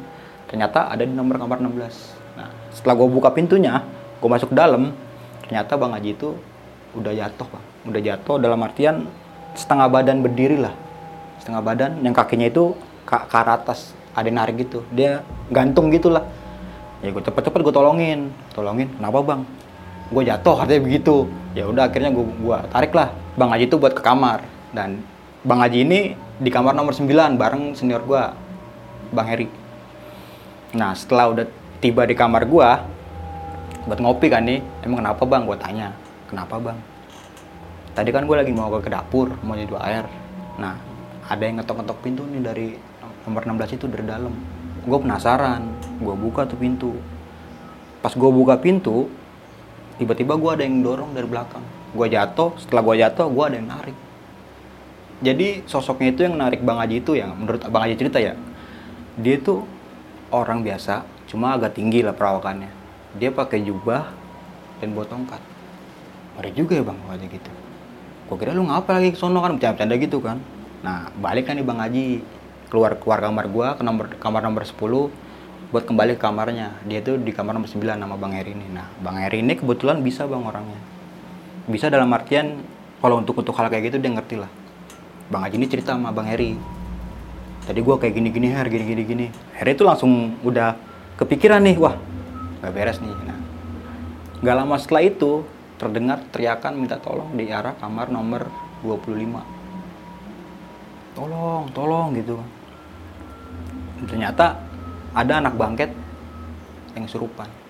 Ternyata 0.49 0.89
ada 0.89 1.03
di 1.05 1.13
nomor 1.13 1.37
kamar 1.37 1.61
16 1.61 2.17
nah 2.37 2.47
setelah 2.71 2.95
gue 2.95 3.07
buka 3.09 3.33
pintunya 3.33 3.83
gue 4.21 4.29
masuk 4.29 4.53
dalam 4.53 4.93
ternyata 5.43 5.75
bang 5.75 5.91
Haji 5.91 6.11
itu 6.13 6.29
udah 6.95 7.13
jatuh 7.13 7.47
bang. 7.49 7.65
Udah 7.89 8.01
jatuh 8.01 8.35
dalam 8.37 8.59
artian 8.65 8.95
setengah 9.53 9.87
badan 9.89 10.21
berdiri 10.21 10.57
lah. 10.57 10.73
Setengah 11.41 11.61
badan 11.63 11.91
yang 12.05 12.13
kakinya 12.13 12.47
itu 12.49 12.73
ke, 13.07 13.15
ke 13.15 13.37
atas 13.37 13.93
ada 14.13 14.29
narik 14.29 14.59
gitu. 14.61 14.85
Dia 14.93 15.23
gantung 15.49 15.89
gitulah. 15.89 16.25
Ya 16.99 17.15
gue 17.15 17.23
cepet-cepet 17.23 17.59
gue 17.63 17.73
tolongin. 17.73 18.29
Tolongin 18.53 18.91
kenapa 18.97 19.19
bang? 19.23 19.41
Gue 20.09 20.23
jatuh 20.25 20.55
artinya 20.59 20.81
begitu. 20.85 21.29
Ya 21.57 21.65
udah 21.65 21.89
akhirnya 21.89 22.11
gue 22.13 22.25
gue 22.25 22.57
tarik 22.69 22.93
lah 22.93 23.13
bang 23.37 23.49
Haji 23.49 23.65
itu 23.69 23.77
buat 23.79 23.93
ke 23.95 24.01
kamar. 24.03 24.43
Dan 24.69 25.01
Bang 25.39 25.63
Haji 25.63 25.88
ini 25.88 26.12
di 26.36 26.51
kamar 26.51 26.75
nomor 26.75 26.91
9 26.91 27.39
bareng 27.39 27.72
senior 27.72 28.03
gua, 28.03 28.36
Bang 29.15 29.27
Heri. 29.31 29.48
Nah, 30.75 30.91
setelah 30.91 31.31
udah 31.31 31.46
tiba 31.79 32.03
di 32.03 32.12
kamar 32.12 32.43
gua, 32.43 32.84
buat 33.88 34.03
ngopi 34.03 34.27
kan 34.27 34.43
nih 34.43 34.60
emang 34.84 35.01
kenapa 35.01 35.24
bang? 35.24 35.41
Gue 35.48 35.58
tanya 35.58 35.88
kenapa 36.27 36.60
bang? 36.60 36.77
Tadi 37.96 38.10
kan 38.12 38.27
gue 38.27 38.38
lagi 38.38 38.51
mau 38.51 38.69
ke 38.77 38.91
dapur 38.91 39.34
mau 39.41 39.55
nyedot 39.55 39.79
air. 39.79 40.05
Nah 40.60 40.77
ada 41.25 41.41
yang 41.41 41.58
ngetok-ngetok 41.58 41.98
pintu 42.03 42.22
nih 42.29 42.41
dari 42.43 42.67
nomor 43.25 43.41
16 43.50 43.81
itu 43.81 43.86
dari 43.89 44.05
dalam. 44.05 44.36
Gue 44.86 44.98
penasaran 45.01 45.65
gue 45.98 46.15
buka 46.19 46.46
tuh 46.46 46.60
pintu. 46.60 46.93
Pas 48.03 48.13
gue 48.13 48.29
buka 48.29 48.62
pintu 48.62 49.10
tiba-tiba 49.98 50.38
gue 50.38 50.51
ada 50.53 50.63
yang 50.67 50.86
dorong 50.86 51.15
dari 51.15 51.25
belakang. 51.25 51.65
Gue 51.96 52.12
jatuh 52.13 52.53
setelah 52.62 52.86
gue 52.86 52.96
jatuh 53.01 53.25
gue 53.25 53.43
ada 53.48 53.55
yang 53.58 53.74
narik 53.74 53.98
jadi 55.19 55.67
sosoknya 55.67 56.15
itu 56.15 56.21
yang 56.23 56.39
narik 56.39 56.63
bang 56.63 56.79
Haji 56.79 56.95
itu 57.03 57.11
yang 57.19 57.35
menurut 57.35 57.59
bang 57.67 57.81
Haji 57.83 57.95
cerita 57.99 58.23
ya. 58.23 58.39
Dia 59.19 59.35
tuh 59.43 59.67
orang 60.31 60.63
biasa 60.63 61.03
cuma 61.27 61.59
agak 61.59 61.75
tinggi 61.75 61.99
lah 61.99 62.15
perawakannya. 62.15 62.71
Dia 63.19 63.35
pakai 63.35 63.59
jubah 63.67 64.07
dan 64.79 64.95
bawa 64.95 65.05
tongkat. 65.11 65.41
Juga 66.55 66.79
ya 66.79 66.83
bang 66.88 66.99
Haji 67.03 67.27
gitu. 67.35 67.51
Gue 68.31 68.38
kira 68.39 68.55
lu 68.55 68.63
ngapa 68.63 68.95
lagi 68.95 69.11
sono 69.19 69.43
kan 69.43 69.59
bercanda-bercanda 69.59 69.95
gitu 69.99 70.23
kan. 70.23 70.39
Nah 70.88 71.11
balik 71.19 71.51
kan 71.51 71.59
nih 71.59 71.67
bang 71.67 71.79
Haji 71.83 72.03
keluar 72.71 72.95
keluar 72.95 73.19
kamar 73.19 73.51
gue 73.51 73.67
ke 73.75 73.83
nomor 73.83 74.05
kamar 74.23 74.39
nomor 74.39 74.63
10 74.63 74.71
buat 75.75 75.83
kembali 75.83 76.15
ke 76.15 76.21
kamarnya. 76.23 76.79
Dia 76.88 77.03
tuh 77.03 77.19
di 77.19 77.35
kamar 77.35 77.59
nomor 77.59 77.67
9 77.67 77.75
nama 77.99 78.15
bang 78.15 78.39
Heri 78.39 78.55
ini 78.55 78.71
nah 78.71 78.88
bang 79.03 79.19
Heri 79.19 79.43
ini 79.43 79.59
kebetulan 79.59 79.99
bisa 79.99 80.23
bang 80.31 80.47
orangnya. 80.47 80.79
Bisa 81.67 81.91
dalam 81.91 82.07
artian 82.15 82.63
kalau 83.03 83.19
untuk 83.19 83.43
untuk 83.43 83.51
hal 83.59 83.67
kayak 83.67 83.91
gitu 83.91 83.99
dia 83.99 84.15
ngerti 84.15 84.39
lah 84.39 84.47
bang 85.29 85.41
Haji 85.45 85.55
ini 85.62 85.67
cerita 85.69 85.93
sama 85.93 86.09
bang 86.09 86.27
Heri. 86.27 86.51
Tadi 87.69 87.79
gue 87.86 87.95
kayak 88.01 88.13
gini 88.17 88.29
gini 88.33 88.50
Her 88.50 88.65
gini 88.65 88.86
gini. 88.86 89.03
Gini 89.05 89.25
Heri 89.53 89.77
itu 89.77 89.86
langsung 89.86 90.41
udah 90.41 90.74
kepikiran 91.21 91.62
nih 91.62 91.77
wah 91.77 91.93
gak 92.65 92.74
beres 92.74 92.98
nih. 92.98 93.13
Nah 93.13 93.38
gak 94.41 94.55
lama 94.57 94.75
setelah 94.81 95.05
itu 95.05 95.45
terdengar 95.79 96.19
teriakan 96.33 96.75
minta 96.75 97.00
tolong 97.00 97.31
di 97.38 97.48
arah 97.53 97.77
kamar 97.77 98.12
nomor 98.12 98.50
25 98.83 101.13
tolong 101.13 101.69
tolong 101.71 102.09
gitu. 102.17 102.41
Ternyata 104.07 104.55
ada 105.13 105.33
anak 105.43 105.59
bangket 105.59 105.91
yang 106.98 107.05
serupan 107.05 107.68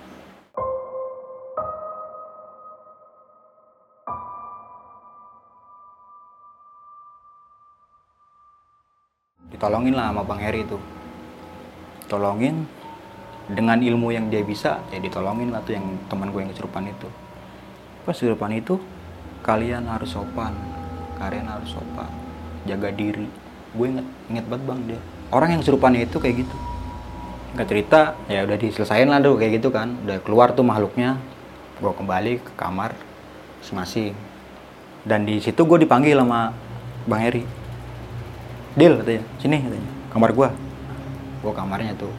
ditolongin 9.60 9.92
lah 9.92 10.16
sama 10.16 10.24
Bang 10.24 10.40
Heri 10.40 10.64
itu 10.64 10.80
tolongin. 12.08 12.64
Dengan 13.50 13.82
ilmu 13.82 14.14
yang 14.14 14.30
dia 14.30 14.46
bisa 14.46 14.78
ya 14.94 15.02
ditolongin 15.02 15.50
lah 15.50 15.60
tuh 15.66 15.74
yang 15.76 15.84
teman 16.08 16.32
gue 16.32 16.40
yang 16.40 16.54
kesurupan 16.54 16.88
itu. 16.88 17.10
Pas 18.08 18.16
kesurupan 18.16 18.56
itu 18.56 18.80
kalian 19.44 19.84
harus 19.90 20.16
sopan. 20.16 20.56
Kalian 21.20 21.50
harus 21.50 21.76
sopan. 21.76 22.08
Jaga 22.64 22.94
diri. 22.96 23.28
Gue 23.76 23.92
inget 23.92 24.08
inget 24.32 24.46
banget 24.48 24.64
bang 24.64 24.80
dia. 24.88 25.00
Orang 25.34 25.50
yang 25.52 25.60
kesurupannya 25.66 26.08
itu 26.08 26.22
kayak 26.22 26.46
gitu. 26.46 26.56
Nggak 27.58 27.68
cerita 27.68 28.00
ya 28.32 28.48
udah 28.48 28.58
diselesain 28.62 29.08
lah 29.12 29.20
tuh 29.20 29.36
kayak 29.36 29.52
gitu 29.60 29.74
kan. 29.74 29.98
Udah 30.08 30.18
keluar 30.24 30.54
tuh 30.56 30.64
makhluknya. 30.64 31.20
Gue 31.82 31.92
kembali 31.92 32.40
ke 32.40 32.52
kamar 32.54 32.96
masing-masing. 33.60 34.16
Dan 35.04 35.26
di 35.26 35.42
situ 35.42 35.66
gue 35.66 35.84
dipanggil 35.84 36.16
sama 36.16 36.54
bang 37.10 37.22
Heri 37.28 37.59
Dil 38.78 39.02
katanya, 39.02 39.24
sini 39.42 39.58
katanya, 39.66 39.90
kamar 40.14 40.30
gua. 40.34 40.50
Gua 41.42 41.54
kamarnya 41.56 41.96
tuh. 41.98 42.12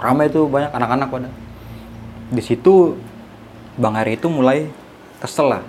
Ramai 0.00 0.32
tuh 0.32 0.48
banyak 0.50 0.72
anak-anak 0.74 1.08
pada. 1.08 1.30
Di 2.32 2.42
situ 2.42 2.98
Bang 3.78 3.94
Hari 3.94 4.18
itu 4.18 4.26
mulai 4.26 4.66
kesel 5.22 5.52
lah. 5.52 5.62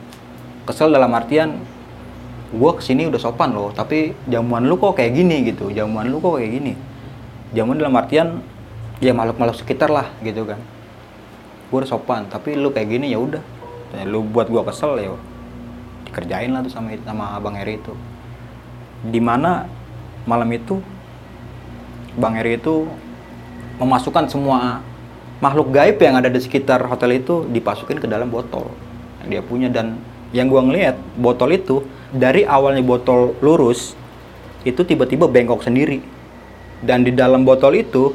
Kesel 0.68 0.92
dalam 0.92 1.12
artian 1.14 1.60
gua 2.52 2.76
ke 2.76 2.84
sini 2.84 3.08
udah 3.08 3.20
sopan 3.20 3.52
loh, 3.52 3.72
tapi 3.76 4.16
jamuan 4.28 4.66
lu 4.66 4.80
kok 4.80 4.98
kayak 5.00 5.16
gini 5.16 5.48
gitu. 5.48 5.70
Jamuan 5.72 6.08
lu 6.08 6.20
kok 6.20 6.40
kayak 6.40 6.52
gini. 6.52 6.74
Jamuan 7.56 7.80
dalam 7.80 7.96
artian 7.96 8.44
ya 9.04 9.14
makhluk-makhluk 9.14 9.60
sekitar 9.60 9.92
lah 9.94 10.12
gitu 10.26 10.44
kan. 10.44 10.60
Gua 11.72 11.84
udah 11.84 11.92
sopan, 11.92 12.28
tapi 12.28 12.56
lu 12.56 12.72
kayak 12.74 12.90
gini 12.90 13.12
ya 13.14 13.20
udah. 13.22 13.44
Lu 14.08 14.24
buat 14.28 14.52
gua 14.52 14.68
kesel 14.68 15.00
ya 15.00 15.16
dikerjain 16.08 16.56
lah 16.56 16.64
tuh 16.64 16.72
sama 16.72 16.96
sama 17.04 17.36
Bang 17.44 17.60
Heri 17.60 17.80
itu. 17.80 17.92
Di 19.08 19.20
mana 19.20 19.68
malam 20.28 20.52
itu 20.52 20.84
Bang 22.20 22.36
Eri 22.36 22.60
itu 22.60 22.86
memasukkan 23.80 24.28
semua 24.28 24.84
makhluk 25.40 25.70
gaib 25.70 26.02
yang 26.02 26.18
ada 26.18 26.28
di 26.28 26.42
sekitar 26.42 26.82
hotel 26.90 27.22
itu 27.22 27.46
dipasukin 27.48 28.02
ke 28.02 28.10
dalam 28.10 28.28
botol 28.28 28.68
yang 29.24 29.28
dia 29.38 29.42
punya. 29.42 29.70
Dan 29.72 30.02
yang 30.36 30.52
gua 30.52 30.66
ngeliat 30.66 31.00
botol 31.16 31.56
itu 31.56 31.86
dari 32.12 32.44
awalnya 32.44 32.84
botol 32.84 33.38
lurus 33.40 33.96
itu 34.68 34.84
tiba-tiba 34.84 35.30
bengkok 35.30 35.64
sendiri. 35.64 36.04
Dan 36.82 37.06
di 37.06 37.14
dalam 37.14 37.46
botol 37.46 37.80
itu 37.80 38.14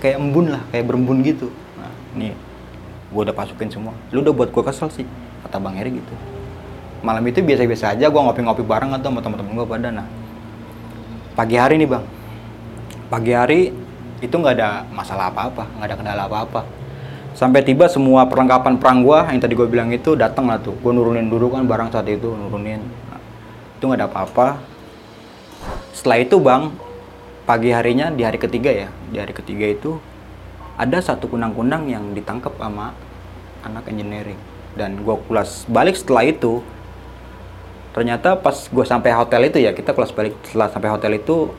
kayak 0.00 0.16
embun 0.16 0.54
lah 0.54 0.62
kayak 0.70 0.86
berembun 0.86 1.20
gitu. 1.26 1.50
Nah 1.76 1.92
nih 2.14 2.32
gua 3.10 3.26
udah 3.26 3.34
pasukin 3.34 3.68
semua. 3.68 3.92
Lu 4.14 4.22
udah 4.22 4.32
buat 4.32 4.54
gua 4.54 4.70
kesel 4.70 4.88
sih 4.94 5.06
kata 5.42 5.58
bang 5.58 5.82
Eri 5.82 5.98
gitu. 5.98 6.14
Malam 7.02 7.26
itu 7.26 7.42
biasa-biasa 7.42 7.98
aja 7.98 8.06
gua 8.06 8.30
ngopi-ngopi 8.30 8.62
bareng 8.62 8.94
atau 8.94 9.10
sama 9.10 9.18
teman-teman 9.18 9.52
gua 9.58 9.66
pada 9.66 9.90
nah 9.90 10.06
pagi 11.34 11.56
hari 11.56 11.78
nih 11.78 11.88
bang. 11.88 12.04
Pagi 13.10 13.32
hari 13.34 13.60
itu 14.20 14.34
nggak 14.34 14.54
ada 14.60 14.84
masalah 14.92 15.32
apa-apa 15.32 15.66
nggak 15.78 15.88
ada 15.88 15.96
kendala 15.96 16.22
apa-apa. 16.26 16.62
Sampai 17.32 17.62
tiba 17.62 17.86
semua 17.86 18.26
perlengkapan 18.26 18.76
perang 18.76 19.00
gua 19.06 19.24
yang 19.30 19.40
tadi 19.40 19.54
gue 19.54 19.64
bilang 19.64 19.88
itu 19.94 20.18
datang 20.18 20.50
lah 20.50 20.58
tuh. 20.58 20.74
Gue 20.82 20.92
nurunin 20.92 21.30
dulu 21.30 21.54
kan 21.54 21.64
barang 21.64 21.94
saat 21.94 22.10
itu 22.10 22.26
nurunin. 22.26 22.82
Nah, 22.82 23.20
itu 23.78 23.82
nggak 23.86 23.98
ada 24.02 24.08
apa-apa. 24.10 24.46
Setelah 25.94 26.18
itu 26.20 26.36
bang 26.42 26.74
pagi 27.46 27.70
harinya 27.70 28.12
di 28.12 28.22
hari 28.22 28.38
ketiga 28.38 28.70
ya 28.70 28.88
di 29.10 29.18
hari 29.18 29.34
ketiga 29.34 29.66
itu 29.66 29.98
ada 30.78 30.98
satu 31.02 31.28
kunang-kunang 31.28 31.90
yang 31.90 32.12
ditangkap 32.12 32.54
sama 32.58 32.92
anak 33.64 33.88
engineering. 33.88 34.38
Dan 34.74 35.02
gue 35.02 35.16
kulas 35.26 35.66
balik 35.66 35.98
setelah 35.98 36.26
itu 36.26 36.62
ternyata 37.90 38.38
pas 38.38 38.54
gue 38.54 38.86
sampai 38.86 39.10
hotel 39.10 39.50
itu 39.50 39.58
ya 39.58 39.74
kita 39.74 39.90
kelas 39.90 40.14
balik 40.14 40.38
setelah 40.46 40.70
sampai 40.70 40.90
hotel 40.94 41.12
itu 41.18 41.50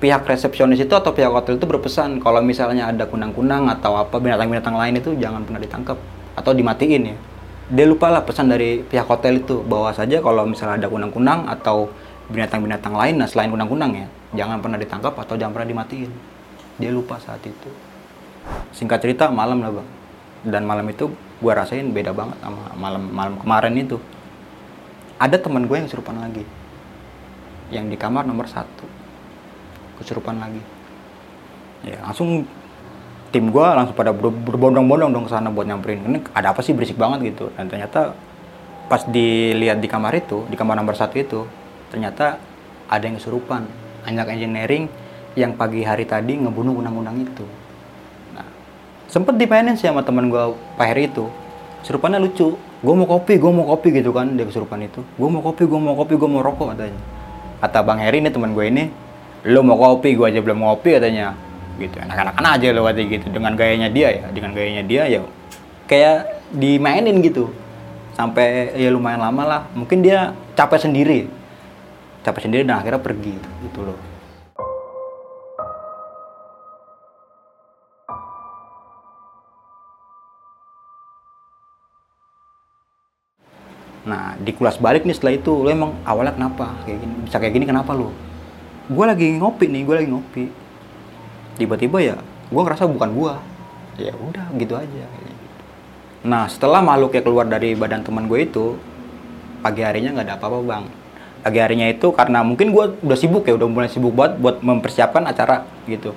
pihak 0.00 0.24
resepsionis 0.24 0.80
itu 0.80 0.94
atau 0.96 1.12
pihak 1.12 1.28
hotel 1.28 1.58
itu 1.60 1.66
berpesan 1.68 2.22
kalau 2.22 2.40
misalnya 2.40 2.88
ada 2.88 3.04
kunang-kunang 3.04 3.68
atau 3.68 3.98
apa 4.00 4.16
binatang-binatang 4.16 4.72
lain 4.72 4.96
itu 4.96 5.12
jangan 5.18 5.44
pernah 5.44 5.60
ditangkap 5.60 5.98
atau 6.38 6.52
dimatiin 6.56 7.02
ya. 7.12 7.16
Dia 7.70 7.86
lupa 7.86 8.10
lah 8.10 8.26
pesan 8.26 8.50
dari 8.50 8.82
pihak 8.82 9.06
hotel 9.06 9.46
itu 9.46 9.62
bahwa 9.62 9.94
saja 9.94 10.18
kalau 10.18 10.42
misalnya 10.48 10.86
ada 10.86 10.88
kunang-kunang 10.90 11.46
atau 11.46 11.92
binatang-binatang 12.30 12.94
lain 12.94 13.14
nah 13.18 13.28
selain 13.28 13.50
kunang-kunang 13.50 13.92
ya 13.94 14.06
jangan 14.34 14.62
pernah 14.62 14.78
ditangkap 14.78 15.14
atau 15.14 15.34
jangan 15.36 15.52
pernah 15.54 15.68
dimatiin. 15.68 16.10
Dia 16.80 16.90
lupa 16.90 17.20
saat 17.20 17.42
itu. 17.44 17.70
Singkat 18.72 18.98
cerita 19.04 19.24
malam 19.28 19.60
lah 19.60 19.70
bang. 19.74 19.88
Dan 20.48 20.64
malam 20.64 20.88
itu 20.88 21.12
gue 21.12 21.52
rasain 21.52 21.92
beda 21.92 22.16
banget 22.16 22.40
sama 22.40 22.72
malam 22.76 23.02
malam 23.12 23.34
kemarin 23.36 23.76
itu 23.76 24.00
ada 25.20 25.36
teman 25.36 25.68
gue 25.68 25.76
yang 25.76 25.84
kesurupan 25.84 26.16
lagi. 26.16 26.48
Yang 27.68 27.84
di 27.92 27.96
kamar 28.00 28.24
nomor 28.24 28.48
satu. 28.48 28.88
Kesurupan 30.00 30.40
lagi. 30.40 30.64
Ya 31.84 32.00
langsung 32.00 32.48
tim 33.28 33.52
gue 33.52 33.66
langsung 33.68 33.92
pada 33.92 34.16
berbondong-bondong 34.16 35.12
dong 35.12 35.24
ke 35.28 35.30
sana 35.30 35.52
buat 35.52 35.68
nyamperin. 35.68 36.08
Ini 36.08 36.18
ada 36.32 36.56
apa 36.56 36.64
sih? 36.64 36.72
Berisik 36.72 36.96
banget 36.96 37.36
gitu. 37.36 37.52
Dan 37.52 37.68
ternyata 37.68 38.16
pas 38.88 39.04
dilihat 39.04 39.78
di 39.78 39.86
kamar 39.86 40.16
itu 40.18 40.48
di 40.50 40.58
kamar 40.58 40.74
nomor 40.74 40.98
satu 40.98 41.14
itu 41.20 41.44
ternyata 41.92 42.40
ada 42.88 43.04
yang 43.04 43.20
kesurupan. 43.20 43.68
Anak 44.08 44.32
engineering 44.32 44.88
yang 45.36 45.54
pagi 45.54 45.84
hari 45.84 46.08
tadi 46.08 46.40
ngebunuh 46.40 46.80
undang-undang 46.80 47.20
itu. 47.20 47.44
Nah 48.32 48.48
sempet 49.06 49.36
dimainin 49.36 49.76
sih 49.76 49.86
sama 49.86 50.00
teman 50.00 50.32
gue 50.32 50.56
Pak 50.80 50.86
Heri 50.88 51.12
itu. 51.12 51.28
Serupannya 51.84 52.16
lucu 52.16 52.56
gue 52.80 52.94
mau 52.96 53.04
kopi 53.04 53.36
gue 53.36 53.52
mau 53.52 53.66
kopi 53.68 53.88
gitu 53.92 54.10
kan 54.10 54.32
dia 54.36 54.48
kesurupan 54.48 54.80
itu. 54.84 55.04
Gue 55.20 55.28
mau 55.28 55.44
kopi 55.44 55.68
gue 55.68 55.80
mau 55.80 55.94
kopi 55.96 56.16
gue 56.16 56.28
mau 56.28 56.40
rokok 56.40 56.76
katanya. 56.76 57.00
Kata 57.60 57.78
bang 57.84 57.98
Heri 58.00 58.18
ini 58.24 58.30
teman 58.32 58.56
gue 58.56 58.64
ini 58.66 58.84
lo 59.48 59.60
mau 59.64 59.76
kopi 59.76 60.16
gue 60.16 60.26
aja 60.26 60.40
belum 60.40 60.64
ngopi 60.64 60.96
katanya. 60.96 61.36
Gitu 61.76 61.96
anak-anak 62.00 62.60
aja 62.60 62.66
lo 62.72 62.80
katanya 62.88 63.08
gitu. 63.20 63.26
Dengan 63.28 63.52
gayanya 63.54 63.88
dia 63.92 64.08
ya 64.10 64.26
dengan 64.32 64.50
gayanya 64.56 64.82
dia 64.84 65.02
ya 65.06 65.20
kayak 65.86 66.48
dimainin 66.56 67.20
gitu. 67.20 67.52
Sampai 68.16 68.72
ya 68.76 68.88
lumayan 68.88 69.20
lama 69.20 69.42
lah. 69.44 69.62
Mungkin 69.76 70.00
dia 70.00 70.32
capek 70.56 70.88
sendiri. 70.88 71.28
Capek 72.24 72.48
sendiri 72.48 72.64
dan 72.64 72.80
akhirnya 72.80 73.00
pergi 73.00 73.36
gitu 73.64 73.80
loh 73.84 74.09
Nah, 84.00 84.36
di 84.40 84.56
kelas 84.56 84.80
balik 84.80 85.04
nih 85.04 85.12
setelah 85.12 85.36
itu, 85.36 85.52
lo 85.60 85.68
emang 85.68 85.92
awalnya 86.08 86.32
kenapa? 86.32 86.72
Kayak 86.88 87.04
gini, 87.04 87.14
bisa 87.28 87.36
kayak 87.36 87.52
gini 87.52 87.66
kenapa 87.68 87.92
lo? 87.92 88.08
Gue 88.88 89.04
lagi 89.04 89.28
ngopi 89.36 89.68
nih, 89.68 89.82
gue 89.84 89.94
lagi 90.00 90.08
ngopi. 90.08 90.44
Tiba-tiba 91.60 91.98
ya, 92.00 92.16
gue 92.48 92.62
ngerasa 92.64 92.88
bukan 92.88 93.10
gue. 93.12 93.34
Ya 94.00 94.16
udah, 94.16 94.48
gitu 94.56 94.74
aja. 94.80 95.04
Nah 96.20 96.44
setelah 96.48 96.84
makhluknya 96.84 97.24
keluar 97.24 97.48
dari 97.48 97.72
badan 97.72 98.04
teman 98.04 98.28
gue 98.28 98.44
itu, 98.44 98.76
pagi 99.64 99.80
harinya 99.80 100.16
nggak 100.16 100.26
ada 100.28 100.36
apa-apa 100.36 100.58
bang. 100.64 100.84
Pagi 101.40 101.58
harinya 101.60 101.88
itu 101.88 102.12
karena 102.12 102.44
mungkin 102.44 102.72
gue 102.72 102.84
udah 103.00 103.16
sibuk 103.16 103.48
ya, 103.48 103.56
udah 103.56 103.68
mulai 103.68 103.88
sibuk 103.88 104.12
buat 104.12 104.36
buat 104.36 104.60
mempersiapkan 104.60 105.24
acara 105.24 105.64
gitu. 105.88 106.12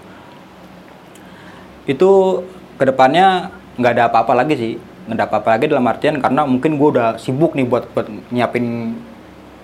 Itu 1.88 2.44
ke 2.76 2.84
depannya 2.84 3.52
nggak 3.80 3.92
ada 3.96 4.04
apa-apa 4.12 4.36
lagi 4.36 4.56
sih, 4.60 4.74
nggak 5.04 5.20
ada 5.20 5.26
apa-apa 5.28 5.50
lagi 5.60 5.66
dalam 5.68 5.84
artian 5.84 6.16
karena 6.24 6.48
mungkin 6.48 6.80
gue 6.80 6.90
udah 6.96 7.20
sibuk 7.20 7.60
nih 7.60 7.68
buat 7.68 7.92
buat 7.92 8.08
nyiapin 8.32 8.96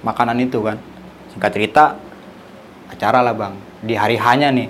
makanan 0.04 0.36
itu 0.44 0.60
kan. 0.60 0.76
Singkat 1.32 1.52
cerita, 1.56 1.96
acara 2.92 3.24
lah 3.24 3.32
bang. 3.32 3.56
Di 3.80 3.96
hari 3.96 4.20
hanya 4.20 4.52
nih, 4.52 4.68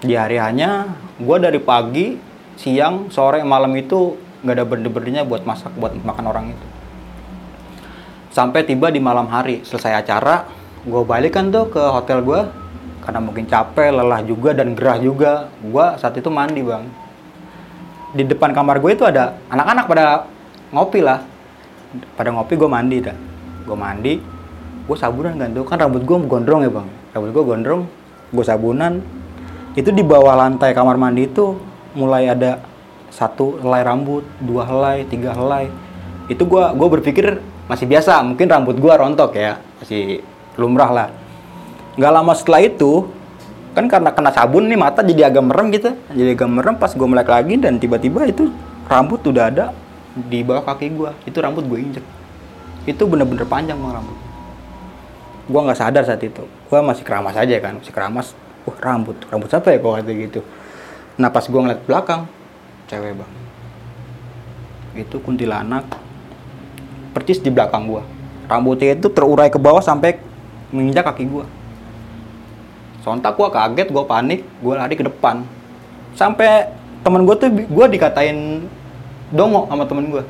di 0.00 0.14
hari 0.16 0.40
hanya 0.40 0.96
gue 1.20 1.36
dari 1.36 1.60
pagi, 1.60 2.16
siang, 2.56 3.12
sore, 3.12 3.44
malam 3.44 3.76
itu 3.76 4.16
nggak 4.40 4.54
ada 4.56 4.64
berhenti-berhentinya 4.64 5.24
buat 5.28 5.44
masak 5.44 5.76
buat 5.76 5.92
makan 5.92 6.24
orang 6.24 6.46
itu. 6.56 6.66
Sampai 8.32 8.64
tiba 8.64 8.88
di 8.88 8.98
malam 8.98 9.28
hari 9.28 9.60
selesai 9.60 10.00
acara 10.00 10.48
gue 10.84 11.02
balik 11.04 11.36
kan 11.36 11.48
tuh 11.48 11.68
ke 11.68 11.80
hotel 11.80 12.20
gue 12.24 12.40
karena 13.04 13.20
mungkin 13.20 13.44
capek 13.44 13.92
lelah 13.92 14.24
juga 14.24 14.56
dan 14.56 14.72
gerah 14.72 14.96
juga. 14.96 15.52
Gue 15.60 15.84
saat 16.00 16.16
itu 16.16 16.32
mandi 16.32 16.64
bang 16.64 17.03
di 18.14 18.22
depan 18.24 18.54
kamar 18.54 18.78
gue 18.78 18.94
itu 18.94 19.04
ada 19.04 19.36
anak-anak 19.50 19.84
pada 19.90 20.04
ngopi 20.70 21.02
lah. 21.02 21.20
Pada 22.14 22.30
ngopi 22.30 22.54
gue 22.54 22.70
mandi 22.70 22.98
dah. 23.02 23.16
Gue 23.66 23.76
mandi 23.76 24.14
gue 24.84 24.96
sabunan 24.96 25.34
kan 25.34 25.50
tuh. 25.50 25.66
Kan 25.66 25.82
rambut 25.82 26.06
gue 26.06 26.16
gondrong 26.24 26.62
ya 26.62 26.70
bang. 26.70 26.88
Rambut 27.12 27.30
gue 27.34 27.44
gondrong 27.44 27.82
gue 28.30 28.44
sabunan. 28.46 29.02
Itu 29.74 29.90
di 29.90 30.06
bawah 30.06 30.38
lantai 30.38 30.70
kamar 30.70 30.94
mandi 30.94 31.26
itu 31.26 31.58
mulai 31.98 32.30
ada 32.30 32.62
satu 33.14 33.62
helai 33.62 33.86
rambut, 33.86 34.26
dua 34.42 34.66
helai, 34.66 35.06
tiga 35.06 35.30
helai. 35.30 35.70
Itu 36.26 36.42
gua 36.50 36.74
gua 36.74 36.90
berpikir 36.98 37.38
masih 37.70 37.86
biasa, 37.86 38.18
mungkin 38.26 38.50
rambut 38.50 38.74
gua 38.82 38.98
rontok 38.98 39.38
ya, 39.38 39.62
masih 39.78 40.22
lumrah 40.58 40.90
lah. 40.90 41.08
Gak 41.94 42.10
lama 42.10 42.34
setelah 42.34 42.66
itu, 42.66 43.06
kan 43.74 43.90
karena 43.90 44.14
kena 44.14 44.30
sabun 44.30 44.70
nih 44.70 44.78
mata 44.78 45.02
jadi 45.02 45.28
agak 45.28 45.44
merem 45.44 45.74
gitu, 45.74 45.90
jadi 46.14 46.38
agak 46.38 46.50
merem 46.50 46.74
pas 46.78 46.94
gua 46.94 47.08
melek 47.10 47.28
lagi 47.28 47.54
dan 47.58 47.76
tiba-tiba 47.82 48.24
itu 48.30 48.48
rambut 48.86 49.20
udah 49.26 49.50
ada 49.50 49.64
di 50.14 50.46
bawah 50.46 50.62
kaki 50.62 50.94
gua. 50.94 51.10
Itu 51.26 51.42
rambut 51.42 51.66
gue 51.66 51.78
injek. 51.82 52.04
Itu 52.86 53.10
bener-bener 53.10 53.42
panjang 53.44 53.74
bang 53.76 53.98
rambut. 53.98 54.18
Gua 55.50 55.60
nggak 55.66 55.78
sadar 55.78 56.06
saat 56.06 56.22
itu. 56.22 56.46
Gua 56.70 56.86
masih 56.86 57.02
keramas 57.02 57.34
aja 57.34 57.58
kan, 57.58 57.82
masih 57.82 57.90
keramas. 57.90 58.32
Wah 58.64 58.78
rambut, 58.78 59.18
rambut 59.28 59.50
siapa 59.50 59.74
ya 59.74 59.82
kok 59.82 60.06
kayak 60.06 60.18
gitu. 60.30 60.40
Nah 61.18 61.28
pas 61.34 61.44
gua 61.50 61.60
ngeliat 61.66 61.82
belakang, 61.84 62.30
cewek 62.86 63.12
bang 63.18 63.44
itu 64.94 65.18
kuntilanak 65.18 65.84
percis 67.10 67.42
di 67.42 67.50
belakang 67.50 67.90
gua 67.90 68.02
rambutnya 68.46 68.94
itu 68.94 69.10
terurai 69.10 69.50
ke 69.50 69.58
bawah 69.58 69.82
sampai 69.82 70.18
menginjak 70.70 71.06
kaki 71.10 71.26
gua 71.26 71.44
sontak 73.04 73.36
gua 73.36 73.52
kaget 73.52 73.92
gua 73.92 74.08
panik 74.08 74.40
gua 74.64 74.80
lari 74.80 74.96
ke 74.96 75.04
depan. 75.04 75.44
Sampai 76.16 76.72
temen 77.04 77.28
gua 77.28 77.36
tuh 77.36 77.52
gua 77.68 77.84
dikatain 77.84 78.64
dongo 79.28 79.68
sama 79.68 79.84
temen 79.84 80.08
gua. 80.08 80.24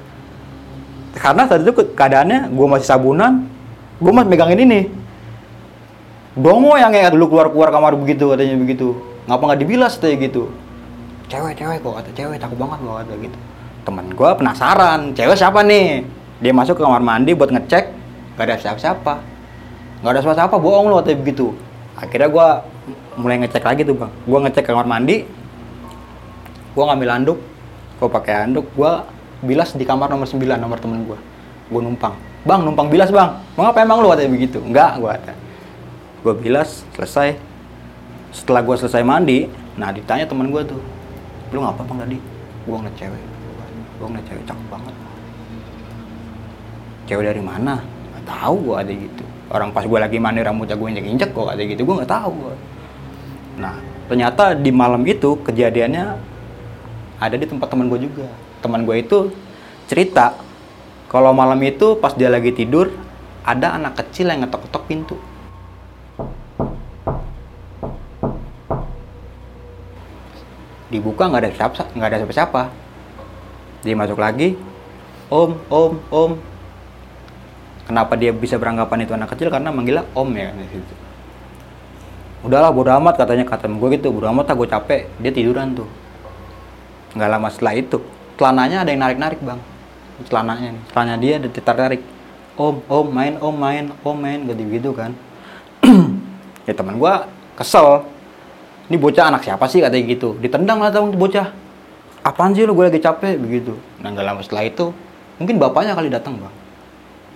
Karena 1.15 1.47
saat 1.47 1.63
itu 1.63 1.71
keadaannya 1.71 2.51
gua 2.51 2.67
masih 2.75 2.91
sabunan 2.91 3.47
gua 4.03 4.13
masih 4.19 4.29
megangin 4.35 4.67
ini. 4.67 4.81
Dongo 6.35 6.75
yang 6.75 6.91
kayak 6.91 7.15
dulu 7.15 7.31
keluar 7.31 7.47
keluar 7.55 7.71
kamar 7.71 7.95
begitu 7.95 8.35
katanya 8.35 8.59
begitu. 8.59 8.99
Ngapa 9.31 9.43
nggak 9.55 9.61
dibilas 9.63 9.95
kayak 10.03 10.27
gitu. 10.27 10.51
Cewek 11.31 11.55
cewek 11.55 11.79
kok 11.79 11.95
kata 11.95 12.11
cewek 12.11 12.37
takut 12.43 12.59
banget 12.59 12.79
kok 12.83 12.97
kata 13.07 13.15
gitu. 13.23 13.39
Temen 13.87 14.07
gue 14.11 14.31
penasaran 14.35 15.01
cewek 15.15 15.37
siapa 15.39 15.63
nih? 15.63 16.03
Dia 16.43 16.51
masuk 16.51 16.75
ke 16.75 16.83
kamar 16.83 17.01
mandi 17.01 17.39
buat 17.39 17.55
ngecek 17.55 17.85
gak 18.35 18.45
ada 18.51 18.59
siapa-siapa. 18.59 19.15
Gak 20.03 20.11
ada 20.11 20.21
siapa-siapa 20.21 20.59
bohong 20.59 20.91
loh 20.91 20.99
katanya 21.01 21.23
begitu 21.23 21.55
akhirnya 21.95 22.29
gue 22.31 22.49
mulai 23.19 23.37
ngecek 23.43 23.65
lagi 23.65 23.83
tuh 23.87 23.95
bang. 23.95 24.13
Gue 24.27 24.39
ngecek 24.45 24.65
kamar 24.67 24.87
mandi 24.87 25.27
gue 26.75 26.83
ngambil 26.83 27.09
handuk 27.15 27.39
gue 28.03 28.09
pakai 28.11 28.35
handuk 28.47 28.67
gue 28.75 28.93
bilas 29.47 29.79
di 29.79 29.87
kamar 29.87 30.11
nomor 30.11 30.27
9 30.27 30.43
nomor 30.59 30.79
temen 30.83 31.07
gue 31.07 31.19
gue 31.71 31.81
numpang. 31.81 32.15
Bang 32.45 32.61
numpang 32.67 32.93
bilas 32.93 33.09
bang. 33.09 33.41
Mau 33.57 33.65
apa 33.65 33.81
emang 33.81 34.05
lu? 34.05 34.13
katanya 34.13 34.31
begitu. 34.37 34.59
Enggak 34.61 35.01
gue 35.01 35.09
kata. 35.09 35.35
Gue 36.21 36.35
bilas 36.37 36.85
selesai. 36.99 37.39
Setelah 38.35 38.61
gue 38.67 38.77
selesai 38.77 39.03
mandi 39.07 39.47
nah 39.75 39.91
ditanya 39.91 40.23
teman 40.23 40.55
gue 40.55 40.63
tuh 40.63 40.79
lu 41.55 41.63
ngapa 41.63 41.83
bang 41.87 41.99
tadi? 42.03 42.19
Gua 42.65 42.81
ngeliat 42.81 42.97
cewek. 42.97 43.25
Gua 44.01 44.07
ngeliat 44.11 44.27
cewek 44.27 44.45
cakep 44.49 44.67
banget. 44.73 44.95
Cewek 47.05 47.25
dari 47.29 47.43
mana? 47.45 47.75
Nggak 47.85 48.25
tahu 48.25 48.55
gua 48.65 48.77
ada 48.81 48.93
gitu 48.93 49.24
orang 49.55 49.71
pas 49.71 49.87
gua 49.87 50.03
lagi 50.03 50.19
mandi 50.19 50.43
rambutnya 50.43 50.75
gua 50.75 50.91
injek 50.91 51.07
injek 51.07 51.31
kok 51.31 51.55
ada 51.55 51.63
gitu 51.63 51.87
gua 51.87 52.03
nggak 52.03 52.11
tahu 52.11 52.35
nah 53.63 53.79
ternyata 54.11 54.59
di 54.59 54.75
malam 54.75 55.07
itu 55.07 55.39
kejadiannya 55.47 56.35
ada 57.25 57.37
di 57.39 57.47
tempat 57.47 57.71
teman 57.71 57.87
gua 57.87 58.01
juga. 58.01 58.27
Teman 58.61 58.83
gua 58.83 58.97
itu 58.99 59.31
cerita 59.87 60.35
kalau 61.09 61.31
malam 61.31 61.61
itu 61.63 61.95
pas 62.01 62.13
dia 62.17 62.29
lagi 62.33 62.51
tidur 62.51 62.91
ada 63.45 63.77
anak 63.77 64.01
kecil 64.01 64.33
yang 64.33 64.43
ngetok-ngetok 64.45 64.85
pintu. 64.89 65.17
Dibuka 70.89 71.27
nggak 71.29 71.43
ada 71.43 71.51
siapa 71.53 71.85
nggak 71.93 72.09
ada 72.09 72.19
siapa-siapa. 72.25 72.63
Dia 73.85 73.95
masuk 73.95 74.19
lagi 74.19 74.57
om 75.29 75.61
om 75.69 75.93
om 76.09 76.31
kenapa 77.85 78.17
dia 78.17 78.33
bisa 78.33 78.57
beranggapan 78.57 79.05
itu 79.05 79.13
anak 79.13 79.33
kecil? 79.33 79.49
Karena 79.53 79.69
manggilnya 79.73 80.05
om 80.17 80.31
ya 80.33 80.51
di 80.53 80.69
situ 80.69 80.95
udahlah 82.45 82.71
bodo 82.77 82.93
amat 83.01 83.17
katanya 83.17 83.49
kata 83.49 83.67
gue 83.67 83.89
gitu. 83.97 84.13
Bodo 84.13 84.29
amat 84.29 84.53
lah 84.53 84.55
gue 84.61 84.69
capek. 84.69 85.01
Dia 85.19 85.33
tiduran 85.33 85.73
tuh. 85.73 85.89
Nggak 87.17 87.29
lama 87.33 87.49
setelah 87.49 87.75
itu 87.75 87.99
celananya 88.37 88.85
ada 88.85 88.91
yang 88.93 89.01
narik 89.01 89.19
narik 89.19 89.41
bang. 89.41 89.61
Celananya 90.29 90.69
nih 90.77 90.83
celananya 90.93 91.19
dia 91.19 91.33
ada 91.41 91.49
ditarik 91.51 91.81
tarik 91.81 92.03
om 92.55 92.77
om 92.87 93.07
main 93.11 93.35
om 93.41 93.55
main 93.55 93.85
om 94.05 94.15
main 94.15 94.39
gitu 94.45 94.63
gitu 94.71 94.91
kan. 94.93 95.17
Ya 96.65 96.73
teman 96.73 96.97
gue 96.97 97.15
kesel. 97.61 98.09
Ini 98.89 98.97
bocah 98.97 99.29
anak 99.29 99.45
siapa 99.45 99.69
sih 99.69 99.85
katanya 99.85 100.05
gitu. 100.09 100.37
Ditendang 100.41 100.81
lah 100.81 100.89
tahu 100.89 101.13
bocah. 101.13 101.53
Apaan 102.25 102.57
sih 102.57 102.65
lo 102.65 102.73
gue 102.73 102.89
lagi 102.89 103.05
capek 103.05 103.37
begitu. 103.37 103.77
Nah 104.01 104.09
nggak 104.13 104.25
lama 104.25 104.41
setelah 104.41 104.65
itu 104.65 104.93
mungkin 105.37 105.61
bapaknya 105.61 105.93
kali 105.93 106.09
datang 106.09 106.41
bang 106.41 106.64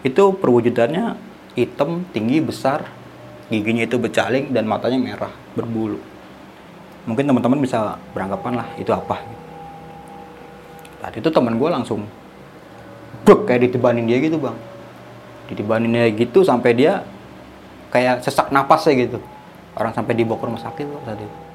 itu 0.02 0.34
perwujudannya 0.36 1.16
hitam 1.58 2.06
tinggi 2.14 2.38
besar. 2.42 2.86
Giginya 3.48 3.88
itu 3.88 3.96
bercaling 3.96 4.52
dan 4.52 4.68
matanya 4.68 5.00
merah 5.00 5.32
berbulu. 5.56 5.96
Mungkin 7.08 7.24
teman-teman 7.24 7.64
bisa 7.64 7.96
beranggapan 8.12 8.60
lah 8.60 8.68
itu 8.76 8.92
apa? 8.92 9.24
Tadi 11.00 11.24
itu 11.24 11.30
teman 11.32 11.56
gue 11.56 11.70
langsung 11.72 12.04
Buk, 13.24 13.48
kayak 13.48 13.72
ditibanin 13.72 14.04
dia 14.04 14.20
gitu 14.20 14.36
bang. 14.36 14.56
Ditibanin 15.48 15.90
dia 15.96 16.12
gitu 16.12 16.44
sampai 16.44 16.76
dia 16.76 17.08
kayak 17.88 18.20
sesak 18.20 18.52
napasnya 18.52 19.08
gitu. 19.08 19.18
Orang 19.72 19.96
sampai 19.96 20.12
dibawa 20.12 20.36
ke 20.36 20.44
rumah 20.44 20.60
sakit 20.60 20.84
kok 20.84 21.04
tadi 21.08 21.47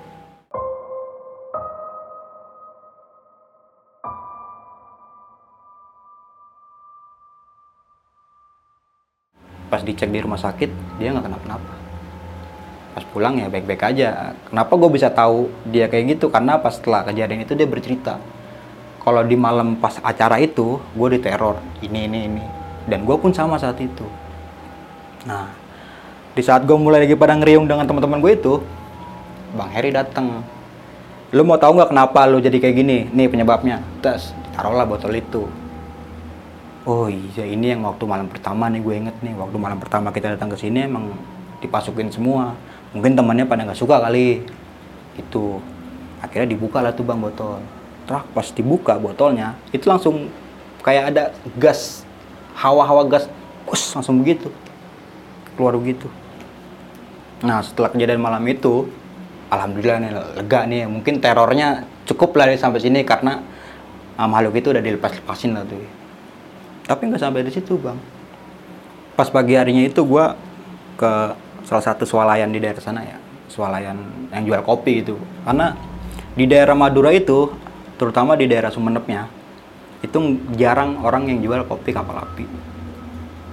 pas 9.73 9.81
dicek 9.81 10.13
di 10.13 10.21
rumah 10.21 10.38
sakit 10.38 11.01
dia 11.01 11.09
nggak 11.09 11.25
kenapa-napa. 11.25 11.73
Pas 12.93 13.01
pulang 13.09 13.41
ya 13.41 13.49
baik-baik 13.49 13.81
aja. 13.81 14.38
Kenapa 14.53 14.77
gue 14.77 14.89
bisa 14.93 15.09
tahu 15.09 15.49
dia 15.65 15.89
kayak 15.89 16.13
gitu? 16.13 16.29
Karena 16.29 16.62
pas 16.62 16.77
setelah 16.77 17.01
kejadian 17.01 17.41
itu 17.41 17.57
dia 17.57 17.65
bercerita. 17.65 18.21
Kalau 19.01 19.25
di 19.25 19.33
malam 19.33 19.81
pas 19.81 19.97
acara 20.05 20.38
itu 20.38 20.77
gue 20.77 21.07
diteror 21.17 21.57
ini 21.81 22.05
ini 22.05 22.19
ini. 22.29 22.45
Dan 22.86 23.01
gue 23.01 23.17
pun 23.17 23.33
sama 23.33 23.57
saat 23.57 23.81
itu. 23.81 24.05
Nah 25.25 25.49
di 26.38 26.45
saat 26.45 26.69
gue 26.69 26.77
mulai 26.77 27.09
lagi 27.09 27.17
pada 27.17 27.33
ngeriung 27.33 27.65
dengan 27.65 27.89
teman-teman 27.89 28.21
gue 28.21 28.38
itu 28.38 28.53
bang 29.57 29.69
Heri 29.73 29.89
datang 29.93 30.41
lu 31.33 31.41
mau 31.41 31.57
tahu 31.57 31.81
nggak 31.81 31.89
kenapa 31.89 32.29
lu 32.29 32.38
jadi 32.38 32.62
kayak 32.62 32.75
gini? 32.77 32.97
Nih 33.09 33.25
penyebabnya. 33.25 33.81
Tes 34.05 34.38
taruhlah 34.53 34.86
botol 34.86 35.17
itu 35.17 35.49
oh 36.84 37.08
iya 37.08 37.48
ini 37.48 37.72
yang 37.72 37.88
waktu 37.88 38.04
malam 38.04 38.28
pertama 38.28 38.67
nih 38.67 38.82
gue 38.84 38.96
inget 38.96 39.15
nih. 39.24 39.34
Waktu 39.36 39.58
malam 39.60 39.80
pertama 39.80 40.12
kita 40.12 40.36
datang 40.36 40.52
ke 40.52 40.58
sini 40.60 40.88
emang 40.88 41.15
dipasukin 41.63 42.12
semua. 42.12 42.56
Mungkin 42.91 43.15
temannya 43.15 43.48
pada 43.48 43.63
nggak 43.63 43.80
suka 43.80 44.04
kali. 44.04 44.43
Itu 45.15 45.63
akhirnya 46.19 46.56
dibuka 46.56 46.84
lah 46.84 46.91
tuh 46.91 47.08
bang 47.08 47.19
botol. 47.19 47.63
Terus 48.04 48.24
pas 48.36 48.48
dibuka 48.52 48.93
botolnya 49.00 49.56
itu 49.72 49.88
langsung 49.88 50.28
kayak 50.84 51.15
ada 51.15 51.24
gas 51.56 52.04
hawa-hawa 52.60 53.08
gas 53.08 53.32
us 53.72 53.84
langsung 53.96 54.19
begitu. 54.19 54.52
Keluar 55.56 55.80
begitu. 55.80 56.12
Nah 57.43 57.63
setelah 57.63 57.91
kejadian 57.91 58.19
malam 58.19 58.43
itu, 58.48 58.91
alhamdulillah 59.48 60.00
nih 60.04 60.12
lega 60.12 60.62
nih. 60.67 60.84
Mungkin 60.91 61.24
terornya 61.24 61.88
cukup 62.04 62.36
lah 62.36 62.52
sampai 62.60 62.84
sini 62.84 63.08
karena 63.08 63.39
ah, 64.19 64.28
makhluk 64.28 64.60
itu 64.60 64.76
udah 64.76 64.84
dilepas-lepasin 64.84 65.56
lah 65.56 65.63
tuh. 65.63 66.03
Tapi 66.84 67.02
nggak 67.08 67.22
sampai 67.22 67.48
di 67.48 67.52
situ 67.52 67.80
bang. 67.80 67.96
Pas 69.13 69.30
pagi 69.30 69.56
harinya 69.56 69.84
itu 69.86 70.02
gue 70.04 70.26
ke 70.98 71.12
salah 71.63 71.84
satu 71.84 72.04
swalayan 72.04 72.50
di 72.52 72.60
daerah 72.60 72.82
sana 72.82 73.06
ya, 73.06 73.17
swalayan 73.48 73.96
yang 74.34 74.43
jual 74.43 74.62
kopi 74.65 75.06
itu. 75.06 75.15
Karena 75.48 75.78
di 76.34 76.46
daerah 76.50 76.74
Madura 76.74 77.13
itu, 77.13 77.54
terutama 77.96 78.34
di 78.36 78.50
daerah 78.50 78.74
Sumenepnya, 78.74 79.30
itu 80.02 80.17
jarang 80.58 81.00
orang 81.06 81.30
yang 81.30 81.39
jual 81.39 81.62
kopi 81.69 81.93
kapal 81.93 82.19
api. 82.19 82.43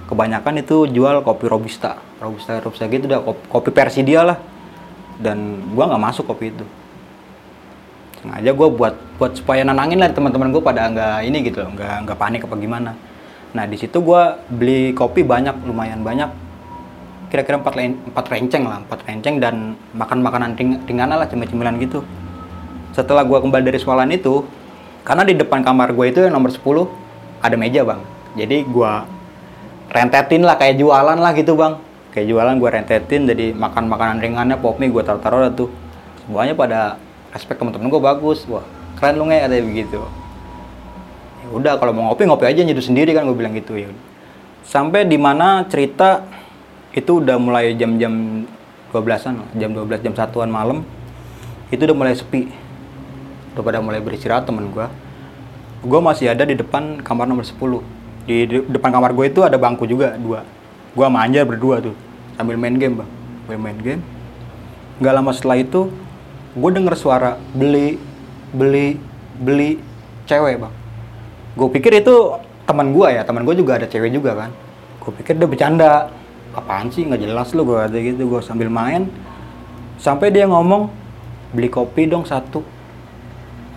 Kebanyakan 0.09 0.59
itu 0.59 0.91
jual 0.91 1.23
kopi 1.23 1.45
robusta, 1.47 2.01
robusta 2.19 2.59
robusta 2.59 2.89
gitu, 2.91 3.07
udah 3.07 3.21
kopi, 3.23 3.69
versi 3.71 4.01
dia 4.03 4.27
lah. 4.27 4.37
Dan 5.21 5.71
gua 5.77 5.87
nggak 5.87 6.03
masuk 6.03 6.25
kopi 6.27 6.49
itu 6.51 6.65
sengaja 8.21 8.53
gue 8.53 8.67
buat 8.69 8.95
buat 9.17 9.33
supaya 9.33 9.65
nenangin 9.65 9.97
lah 9.97 10.13
teman-teman 10.13 10.53
gue 10.53 10.61
pada 10.61 10.85
nggak 10.93 11.17
ini 11.25 11.37
gitu 11.41 11.65
nggak 11.65 12.05
nggak 12.05 12.17
panik 12.21 12.45
apa 12.45 12.53
gimana 12.53 12.93
nah 13.51 13.67
di 13.67 13.75
situ 13.75 13.99
gue 13.99 14.21
beli 14.47 14.95
kopi 14.95 15.23
banyak 15.27 15.67
lumayan 15.67 16.01
banyak. 16.01 16.31
Kira-kira 17.31 17.63
empat 17.63 17.75
empat 17.79 18.25
renceng 18.27 18.63
lah 18.67 18.83
empat 18.83 19.07
renceng 19.07 19.39
dan 19.39 19.79
makan 19.95 20.19
makanan 20.19 20.51
ring, 20.59 20.79
ringan 20.83 21.11
lah 21.11 21.27
cemilan 21.27 21.79
gitu. 21.79 22.03
Setelah 22.91 23.23
gue 23.23 23.39
kembali 23.39 23.63
dari 23.63 23.79
sekolahan 23.79 24.11
itu 24.11 24.43
karena 25.07 25.23
di 25.23 25.39
depan 25.39 25.63
kamar 25.63 25.95
gue 25.95 26.05
itu 26.11 26.19
yang 26.27 26.35
nomor 26.35 26.51
10 26.51 26.61
ada 27.39 27.55
meja 27.55 27.87
bang. 27.87 27.99
Jadi 28.35 28.57
gue 28.67 28.91
rentetin 29.91 30.43
lah 30.43 30.59
kayak 30.59 30.75
jualan 30.79 31.17
lah 31.19 31.31
gitu 31.35 31.55
bang. 31.55 31.79
Kayak 32.11 32.27
jualan 32.35 32.55
gue 32.59 32.69
rentetin 32.69 33.21
jadi 33.27 33.45
makan 33.55 33.87
makanan 33.87 34.19
ringannya 34.19 34.59
pop 34.59 34.75
mie 34.75 34.91
gue 34.91 35.03
taruh-taruh 35.03 35.55
tuh. 35.55 35.71
Semuanya 36.27 36.51
pada 36.51 36.99
respect 37.31 37.63
teman-teman 37.63 37.87
gue 37.87 38.01
bagus. 38.03 38.43
Wah 38.51 38.67
keren 38.99 39.17
lu 39.17 39.25
nggak 39.25 39.49
ada 39.49 39.57
begitu 39.65 39.97
udah 41.51 41.77
kalau 41.77 41.91
mau 41.91 42.11
ngopi 42.11 42.23
ngopi 42.25 42.45
aja 42.47 42.63
nyeduh 42.63 42.83
sendiri 42.83 43.11
kan 43.11 43.27
gue 43.27 43.35
bilang 43.35 43.53
gitu 43.53 43.75
ya 43.75 43.91
sampai 44.71 45.03
di 45.03 45.19
mana 45.19 45.67
cerita 45.67 46.23
itu 46.95 47.23
udah 47.23 47.35
mulai 47.39 47.75
jam-jam 47.75 48.43
12-an 48.91 49.47
jam 49.55 49.71
12 49.71 50.03
jam 50.03 50.13
satuan 50.15 50.51
malam. 50.51 50.83
Itu 51.71 51.87
udah 51.87 51.95
mulai 51.95 52.15
sepi. 52.15 52.51
Udah 53.55 53.63
pada 53.63 53.79
mulai 53.79 54.03
beristirahat 54.03 54.47
temen 54.47 54.71
gue 54.71 54.87
gue 55.81 55.97
masih 55.97 56.29
ada 56.29 56.45
di 56.45 56.53
depan 56.53 57.01
kamar 57.01 57.25
nomor 57.25 57.41
10 57.41 57.57
di, 58.29 58.61
depan 58.69 58.93
kamar 58.93 59.17
gue 59.17 59.33
itu 59.33 59.41
ada 59.41 59.57
bangku 59.57 59.89
juga 59.89 60.13
dua. 60.13 60.45
Gue 60.93 61.03
sama 61.07 61.25
Anjar 61.25 61.43
berdua 61.47 61.81
tuh 61.81 61.95
sambil 62.37 62.55
main 62.55 62.75
game 62.77 63.01
bang. 63.01 63.09
Gue 63.49 63.57
main 63.57 63.79
game. 63.81 64.03
Nggak 65.01 65.13
lama 65.17 65.31
setelah 65.33 65.57
itu 65.57 65.89
gue 66.53 66.69
denger 66.69 66.95
suara 66.99 67.41
beli 67.55 67.97
beli 68.51 68.99
beli 69.39 69.79
cewek 70.27 70.59
bang 70.59 70.80
gue 71.51 71.67
pikir 71.67 71.99
itu 71.99 72.15
teman 72.63 72.95
gue 72.95 73.07
ya 73.11 73.27
teman 73.27 73.43
gue 73.43 73.55
juga 73.59 73.75
ada 73.75 73.87
cewek 73.87 74.11
juga 74.15 74.37
kan. 74.37 74.51
Gue 75.03 75.11
pikir 75.19 75.35
dia 75.35 75.47
bercanda. 75.49 76.11
Apaan 76.51 76.91
sih 76.91 77.07
nggak 77.07 77.23
jelas 77.23 77.55
lu 77.55 77.63
gue 77.63 77.79
ada 77.79 77.95
gitu 77.95 78.27
gue 78.27 78.41
sambil 78.43 78.67
main. 78.67 79.07
Sampai 79.99 80.31
dia 80.31 80.47
ngomong 80.47 80.91
beli 81.51 81.67
kopi 81.67 82.07
dong 82.07 82.23
satu. 82.27 82.63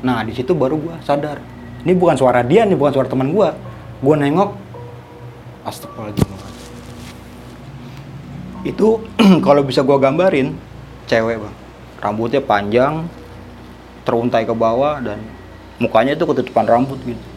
Nah 0.03 0.23
di 0.23 0.35
situ 0.35 0.55
baru 0.55 0.79
gue 0.79 0.97
sadar. 1.03 1.39
Ini 1.85 1.93
bukan 1.95 2.17
suara 2.17 2.41
dia 2.43 2.67
nih 2.67 2.79
bukan 2.79 2.93
suara 2.95 3.09
teman 3.11 3.31
gue 3.35 3.49
gue 4.05 4.15
nengok 4.15 4.51
astagfirullahaladzim. 5.67 6.31
Itu 8.65 9.03
kalau 9.47 9.63
bisa 9.67 9.83
gue 9.83 9.99
gambarin 9.99 10.55
cewek 11.11 11.43
bang. 11.43 11.57
Rambutnya 12.03 12.43
panjang 12.45 13.09
teruntai 14.05 14.45
ke 14.45 14.53
bawah 14.53 15.01
dan 15.01 15.17
mukanya 15.81 16.13
itu 16.13 16.29
ketutupan 16.29 16.69
rambut 16.69 17.01
gitu 17.03 17.34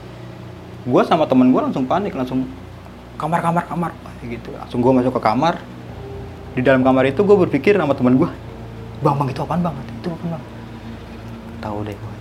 gue 0.88 1.02
sama 1.04 1.28
temen 1.28 1.52
gue 1.52 1.60
langsung 1.60 1.84
panik 1.84 2.16
langsung 2.16 2.48
kamar 3.20 3.44
kamar 3.44 3.64
kamar. 3.68 3.92
gitu. 4.24 4.56
Langsung 4.56 4.80
gue 4.80 4.92
masuk 4.96 5.14
ke 5.20 5.22
kamar. 5.22 5.60
Di 6.56 6.66
dalam 6.66 6.82
kamar 6.82 7.06
itu 7.06 7.22
gue 7.22 7.38
berpikir 7.38 7.78
sama 7.78 7.94
temen 7.94 8.16
gue 8.18 8.30
bang 8.98 9.14
bang 9.14 9.30
itu 9.30 9.42
apaan 9.46 9.62
bang? 9.62 9.76
Itu 10.02 10.10
apaan 10.10 10.30
bang? 10.34 10.44
Tahu 11.62 11.78
deh 11.86 11.94
gue 11.94 12.16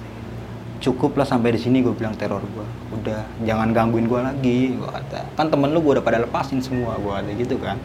cukup 0.77 1.17
lah 1.17 1.25
sampai 1.25 1.57
di 1.57 1.61
sini 1.61 1.81
gue 1.81 1.91
bilang 1.97 2.13
teror 2.15 2.45
gue 2.45 2.67
udah 2.93 3.25
jangan 3.49 3.73
gangguin 3.73 4.07
gue 4.11 4.21
lagi 4.21 4.59
gue 4.77 4.89
kata. 4.89 5.21
Kan 5.39 5.49
temen 5.49 5.73
lu 5.73 5.81
gue 5.81 5.97
udah 5.97 6.05
pada 6.05 6.21
lepasin 6.21 6.61
semua 6.61 6.99
gue 7.01 7.13
kata 7.13 7.33
gitu 7.33 7.57
kan. 7.57 7.81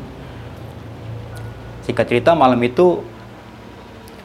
Singkat 1.88 2.06
cerita 2.10 2.36
malam 2.36 2.60
itu 2.62 3.00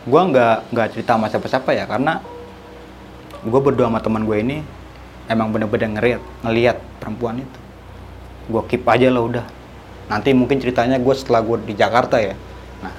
gue 0.06 0.22
nggak 0.22 0.70
nggak 0.70 0.88
cerita 0.94 1.18
sama 1.18 1.26
siapa-siapa 1.30 1.70
ya 1.74 1.84
karena 1.86 2.22
gue 3.42 3.60
berdua 3.62 3.90
sama 3.90 4.02
teman 4.02 4.22
gue 4.26 4.38
ini 4.38 4.56
emang 5.26 5.50
bener-bener 5.54 5.90
ngeliat 5.92 6.22
ngeliat 6.42 6.76
perempuan 6.98 7.42
itu. 7.42 7.58
Gue 8.50 8.62
keep 8.70 8.86
aja 8.86 9.10
lah 9.10 9.22
udah. 9.22 9.46
Nanti 10.06 10.30
mungkin 10.30 10.62
ceritanya 10.62 10.98
gue 10.98 11.14
setelah 11.14 11.42
gue 11.42 11.56
di 11.66 11.74
Jakarta 11.74 12.18
ya. 12.22 12.34
Nah 12.82 12.94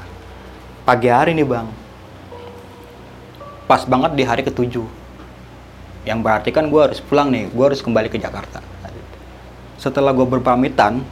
pagi 0.83 1.07
hari 1.07 1.35
nih 1.35 1.47
bang. 1.47 1.67
Pas 3.67 3.83
banget 3.83 4.15
di 4.15 4.23
hari 4.23 4.43
ketujuh. 4.43 4.87
Yang 6.07 6.19
berarti 6.23 6.49
kan 6.55 6.71
gue 6.71 6.81
harus 6.83 6.99
pulang 7.03 7.31
nih. 7.31 7.51
Gue 7.51 7.63
harus 7.67 7.83
kembali 7.83 8.07
ke 8.11 8.19
Jakarta. 8.19 8.63
Setelah 9.77 10.11
gue 10.15 10.25
berpamitan 10.25 11.03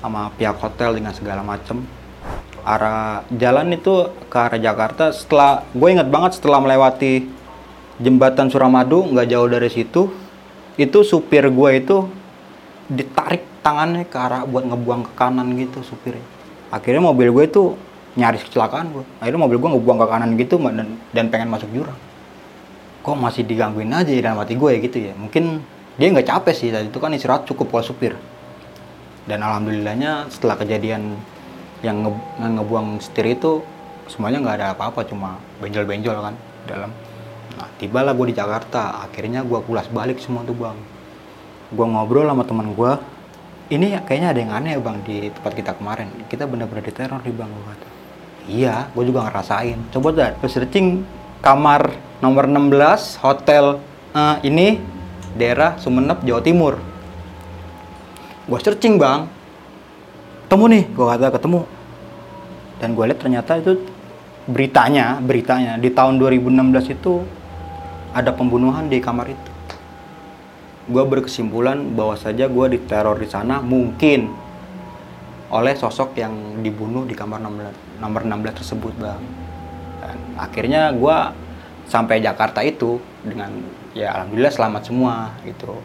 sama 0.00 0.30
pihak 0.36 0.60
hotel 0.60 0.94
dengan 0.96 1.10
segala 1.16 1.40
macem 1.42 1.82
arah 2.66 3.22
jalan 3.30 3.78
itu 3.78 4.10
ke 4.26 4.34
arah 4.34 4.58
Jakarta 4.58 5.14
setelah 5.14 5.62
gue 5.70 5.86
inget 5.86 6.10
banget 6.10 6.42
setelah 6.42 6.58
melewati 6.58 7.30
jembatan 8.02 8.50
Suramadu 8.50 9.06
nggak 9.06 9.30
jauh 9.30 9.46
dari 9.46 9.70
situ 9.70 10.10
itu 10.76 10.98
supir 11.04 11.48
gue 11.48 11.70
itu 11.76 12.08
ditarik 12.86 13.42
tangannya 13.64 14.06
ke 14.06 14.16
arah 14.16 14.46
buat 14.46 14.62
ngebuang 14.68 15.10
ke 15.10 15.12
kanan 15.16 15.56
gitu 15.56 15.82
supirnya. 15.82 16.22
Akhirnya 16.70 17.02
mobil 17.02 17.32
gue 17.32 17.44
itu 17.48 17.62
nyaris 18.16 18.44
kecelakaan 18.48 18.92
gue 18.96 19.04
akhirnya 19.20 19.40
mobil 19.40 19.60
gue 19.60 19.70
ngebuang 19.76 19.98
ke 20.00 20.06
kanan 20.08 20.30
gitu 20.40 20.56
dan, 20.60 20.88
dan 21.12 21.24
pengen 21.32 21.48
masuk 21.50 21.68
jurang. 21.72 21.98
Kok 23.02 23.16
masih 23.16 23.42
digangguin 23.48 23.92
aja 23.92 24.12
di 24.12 24.20
dalam 24.20 24.38
hati 24.38 24.54
gue 24.54 24.70
ya 24.70 24.78
gitu 24.78 24.98
ya. 25.00 25.12
Mungkin 25.16 25.64
dia 25.96 26.06
nggak 26.12 26.28
capek 26.28 26.54
sih 26.54 26.68
tadi 26.68 26.92
itu 26.92 26.98
kan 27.00 27.10
istirahat 27.16 27.48
cukup 27.48 27.72
kalau 27.72 27.84
supir. 27.84 28.12
Dan 29.26 29.42
alhamdulillahnya 29.42 30.30
setelah 30.30 30.54
kejadian 30.54 31.18
yang, 31.82 32.06
nge, 32.06 32.12
ngebuang 32.38 33.02
setir 33.02 33.26
itu 33.34 33.64
semuanya 34.06 34.38
nggak 34.38 34.56
ada 34.62 34.66
apa-apa 34.78 35.02
cuma 35.02 35.42
benjol-benjol 35.58 36.14
kan 36.14 36.34
dalam 36.70 36.90
nah 37.56 37.68
tibalah 37.80 38.12
gue 38.12 38.30
di 38.30 38.36
Jakarta. 38.36 39.02
Akhirnya 39.02 39.42
gue 39.42 39.60
pulas 39.64 39.88
balik 39.88 40.20
semua 40.20 40.44
tuh 40.44 40.56
bang. 40.56 40.76
Gue 41.72 41.86
ngobrol 41.88 42.28
sama 42.28 42.44
teman 42.44 42.72
gue 42.76 42.92
ini 43.66 43.98
kayaknya 44.06 44.28
ada 44.30 44.40
yang 44.40 44.52
aneh 44.54 44.72
ya 44.78 44.80
bang 44.80 44.96
di 45.02 45.16
tempat 45.34 45.52
kita 45.56 45.72
kemarin. 45.74 46.08
Kita 46.30 46.46
bener-bener 46.46 46.84
diteror 46.86 47.18
di 47.24 47.32
bang 47.34 47.50
gue 47.50 47.74
iya 48.46 48.86
gue 48.94 49.04
juga 49.06 49.26
ngerasain. 49.26 49.90
Coba 49.90 50.14
dah 50.14 50.30
searching 50.46 51.02
kamar 51.42 51.94
nomor 52.22 52.46
16 52.46 53.22
hotel 53.22 53.82
uh, 54.14 54.36
ini 54.46 54.78
daerah 55.34 55.76
Sumeneb 55.76 56.22
Jawa 56.22 56.40
Timur. 56.42 56.74
Gue 58.46 58.58
searching 58.62 58.96
bang. 58.96 59.26
Ketemu 60.46 60.64
nih 60.70 60.84
gue 60.94 61.06
kata 61.06 61.26
ketemu. 61.34 61.60
Dan 62.78 62.88
gue 62.94 63.04
lihat 63.08 63.18
ternyata 63.18 63.52
itu 63.58 63.72
beritanya 64.46 65.18
beritanya 65.18 65.74
di 65.74 65.90
tahun 65.90 66.22
2016 66.22 66.94
itu 66.94 67.26
ada 68.16 68.32
pembunuhan 68.32 68.88
di 68.88 68.96
kamar 69.04 69.28
itu 69.28 69.52
gue 70.86 71.04
berkesimpulan 71.04 71.92
bahwa 71.92 72.16
saja 72.16 72.48
gue 72.48 72.66
diteror 72.78 73.20
di 73.20 73.28
sana 73.28 73.60
mungkin 73.60 74.32
oleh 75.52 75.76
sosok 75.76 76.16
yang 76.18 76.64
dibunuh 76.64 77.04
di 77.04 77.14
kamar 77.14 77.38
nomor, 77.38 77.70
nomor 78.00 78.22
16 78.24 78.58
tersebut 78.64 78.94
bang 78.96 79.22
dan 80.00 80.16
akhirnya 80.40 80.96
gue 80.96 81.16
sampai 81.86 82.24
Jakarta 82.24 82.64
itu 82.64 82.96
dengan 83.20 83.52
ya 83.92 84.16
alhamdulillah 84.16 84.54
selamat 84.54 84.82
semua 84.88 85.36
gitu 85.44 85.76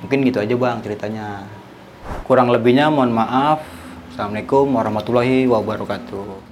mungkin 0.00 0.22
gitu 0.22 0.38
aja 0.38 0.54
bang 0.54 0.78
ceritanya 0.80 1.44
Kurang 2.26 2.50
lebihnya 2.50 2.90
mohon 2.90 3.14
maaf. 3.14 3.62
Assalamualaikum 4.10 4.74
warahmatullahi 4.74 5.46
wabarakatuh. 5.46 6.51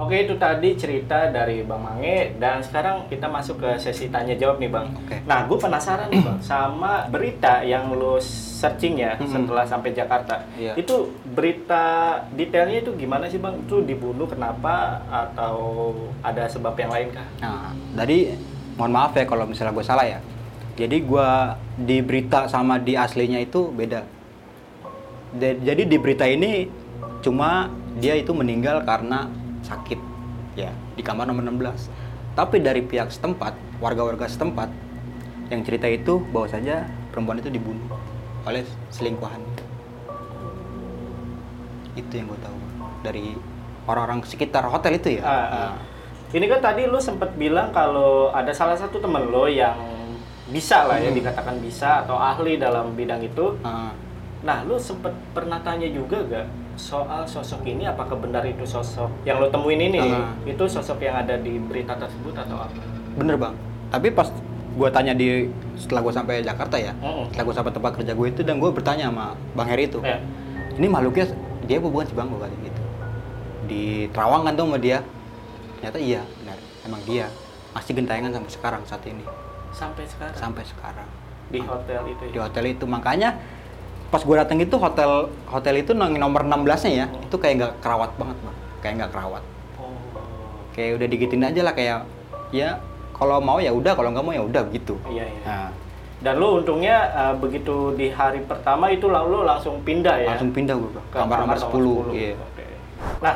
Oke 0.00 0.24
itu 0.24 0.32
tadi 0.34 0.72
cerita 0.74 1.28
dari 1.28 1.60
Bang 1.60 1.84
Mange 1.84 2.32
dan 2.40 2.64
sekarang 2.64 3.04
kita 3.06 3.28
masuk 3.28 3.60
ke 3.60 3.76
sesi 3.76 4.08
tanya 4.08 4.32
jawab 4.32 4.56
nih 4.56 4.72
Bang. 4.72 4.96
Oke. 4.96 5.20
Nah 5.22 5.44
gue 5.44 5.58
penasaran 5.60 6.08
nih 6.08 6.24
Bang 6.24 6.40
sama 6.40 7.04
berita 7.06 7.60
yang 7.60 7.92
lo 7.92 8.16
searching 8.16 8.96
ya 8.96 9.20
Hmm. 9.20 9.28
setelah 9.28 9.68
sampai 9.68 9.92
Jakarta. 9.92 10.40
Iya. 10.56 10.72
Itu 10.74 11.12
berita 11.26 11.84
detailnya 12.32 12.80
itu 12.80 12.96
gimana 12.96 13.28
sih 13.28 13.36
Bang? 13.36 13.60
Itu 13.60 13.84
dibunuh 13.84 14.24
kenapa 14.24 15.04
atau 15.06 15.92
ada 16.24 16.48
sebab 16.48 16.72
yang 16.74 16.88
lain 16.90 17.08
kah? 17.12 17.28
Nah, 17.38 17.68
tadi 17.94 18.32
mohon 18.74 18.96
maaf 18.96 19.12
ya 19.12 19.28
kalau 19.28 19.44
misalnya 19.44 19.76
gue 19.76 19.84
salah 19.84 20.08
ya. 20.08 20.24
Jadi 20.80 20.96
gue 20.96 21.28
di 21.76 22.00
berita 22.00 22.48
sama 22.48 22.80
di 22.80 22.96
aslinya 22.96 23.36
itu 23.36 23.68
beda. 23.68 24.00
De- 25.30 25.60
jadi 25.60 25.82
di 25.84 25.96
berita 26.00 26.24
ini 26.24 26.72
cuma 27.20 27.68
dia 27.94 28.16
itu 28.16 28.32
meninggal 28.32 28.80
karena 28.80 29.28
sakit 29.70 30.00
ya 30.58 30.74
di 30.92 31.02
kamar 31.02 31.30
nomor 31.30 31.46
16. 31.46 31.86
Tapi 32.34 32.58
dari 32.58 32.82
pihak 32.82 33.10
setempat, 33.10 33.54
warga-warga 33.78 34.26
setempat 34.26 34.70
yang 35.50 35.62
cerita 35.62 35.86
itu 35.86 36.18
bahwa 36.30 36.46
saja 36.46 36.86
perempuan 37.10 37.38
itu 37.38 37.50
dibunuh 37.50 37.86
oleh 38.42 38.62
selingkuhan 38.88 39.38
itu 41.92 42.12
yang 42.14 42.30
gue 42.30 42.40
tahu 42.40 42.56
dari 43.02 43.34
orang-orang 43.84 44.22
sekitar 44.22 44.62
hotel 44.64 44.96
itu 44.96 45.18
ya 45.18 45.22
Ah, 45.22 45.46
ah. 45.50 45.72
Ini 46.30 46.46
kan 46.46 46.62
tadi 46.62 46.86
lu 46.86 47.02
sempat 47.02 47.34
bilang 47.34 47.74
kalau 47.74 48.30
ada 48.30 48.54
salah 48.54 48.78
satu 48.78 49.02
temen 49.02 49.26
lo 49.26 49.50
yang 49.50 49.74
bisa 50.46 50.86
lah 50.86 51.02
ya 51.02 51.10
Hmm. 51.10 51.18
dikatakan 51.18 51.58
bisa 51.58 52.06
atau 52.06 52.14
ahli 52.14 52.54
dalam 52.54 52.94
bidang 52.94 53.18
itu. 53.18 53.58
Ah, 53.66 53.90
Nah, 54.40 54.64
lu 54.64 54.80
sempet 54.80 55.12
pernah 55.30 55.60
tanya 55.60 55.84
juga 55.86 56.16
gak 56.24 56.46
soal 56.74 57.28
sosok 57.28 57.60
ini? 57.68 57.84
Apakah 57.84 58.16
benar 58.16 58.40
itu 58.42 58.64
sosok 58.64 59.12
yang 59.22 59.36
lo 59.36 59.52
temuin 59.52 59.76
ini? 59.78 60.00
Ah. 60.00 60.32
itu 60.42 60.64
sosok 60.64 60.96
yang 61.00 61.12
ada 61.18 61.36
di 61.36 61.60
berita 61.60 61.92
tersebut 61.94 62.32
atau 62.34 62.56
apa? 62.56 62.80
bener 63.10 63.36
bang. 63.36 63.52
Tapi 63.90 64.08
pas 64.10 64.30
gue 64.70 64.88
tanya 64.88 65.12
di 65.12 65.50
setelah 65.74 66.00
gue 66.00 66.14
sampai 66.14 66.34
Jakarta 66.40 66.78
ya 66.78 66.94
Mm-mm. 67.02 67.26
setelah 67.28 67.44
gue 67.50 67.56
sampai 67.58 67.72
tempat 67.74 67.92
kerja 67.98 68.12
gue 68.14 68.26
itu 68.30 68.40
dan 68.46 68.62
gue 68.62 68.70
bertanya 68.70 69.10
sama 69.10 69.34
bang 69.50 69.66
Heri 69.66 69.84
itu 69.90 69.98
Ya. 69.98 70.22
ini 70.78 70.86
makhluknya 70.86 71.26
dia 71.66 71.82
apa 71.82 71.88
bukan 71.90 72.06
sih 72.06 72.14
bang 72.14 72.26
gue 72.30 72.38
kata 72.38 72.56
gitu. 72.62 72.80
Di 73.66 73.82
Terawang 74.14 74.42
kan 74.46 74.52
tuh 74.54 74.64
sama 74.70 74.78
dia? 74.78 74.98
Ternyata 75.76 75.98
iya 75.98 76.22
benar. 76.40 76.58
Emang 76.86 77.00
dia. 77.04 77.26
Masih 77.70 77.92
gentayangan 77.92 78.30
sampai 78.32 78.50
sekarang 78.50 78.82
saat 78.86 79.02
ini. 79.04 79.24
Sampai 79.70 80.04
sekarang? 80.06 80.34
Sampai 80.38 80.62
sekarang. 80.64 81.08
Di 81.50 81.60
hotel 81.60 82.02
itu 82.08 82.22
di 82.30 82.38
ya. 82.38 82.46
hotel 82.46 82.64
itu. 82.70 82.84
Makanya 82.86 83.36
pas 84.10 84.18
gue 84.18 84.36
datang 84.36 84.58
itu 84.58 84.74
hotel 84.74 85.10
hotel 85.46 85.74
itu 85.76 85.94
nomor 85.94 86.42
16 86.42 86.66
nya 86.84 86.92
ya 86.92 87.06
itu 87.20 87.36
kayak 87.36 87.54
nggak 87.56 87.72
kerawat 87.78 88.10
banget 88.14 88.36
bang 88.40 88.56
kayak 88.80 88.94
nggak 88.96 89.12
kerawat 89.12 89.42
Oh. 89.76 89.94
kayak 90.72 90.98
udah 90.98 91.06
digitin 91.06 91.40
aja 91.42 91.60
lah 91.62 91.72
kayak 91.72 92.04
ya 92.50 92.76
kalau 93.12 93.38
mau 93.38 93.56
ya 93.56 93.70
udah 93.70 93.92
kalau 93.92 94.10
nggak 94.10 94.22
mau 94.22 94.32
ya 94.32 94.42
udah 94.42 94.62
gitu 94.68 94.98
Iya, 95.06 95.24
iya. 95.24 95.42
nah, 95.42 95.68
Dan 96.20 96.36
lu 96.36 96.58
untungnya 96.58 96.96
uh, 97.10 97.34
begitu 97.34 97.94
di 97.94 98.10
hari 98.10 98.42
pertama 98.42 98.88
itu 98.88 99.06
lang- 99.06 99.24
lu 99.24 99.40
langsung 99.40 99.80
pindah 99.80 100.16
ya. 100.18 100.28
langsung 100.28 100.50
pindah 100.50 100.74
gue 100.74 100.90
ke 100.92 101.00
kamar 101.10 101.36
nomor 101.40 101.56
10, 101.56 102.12
iya 102.12 102.36
Oke. 102.36 102.64
Nah, 103.18 103.34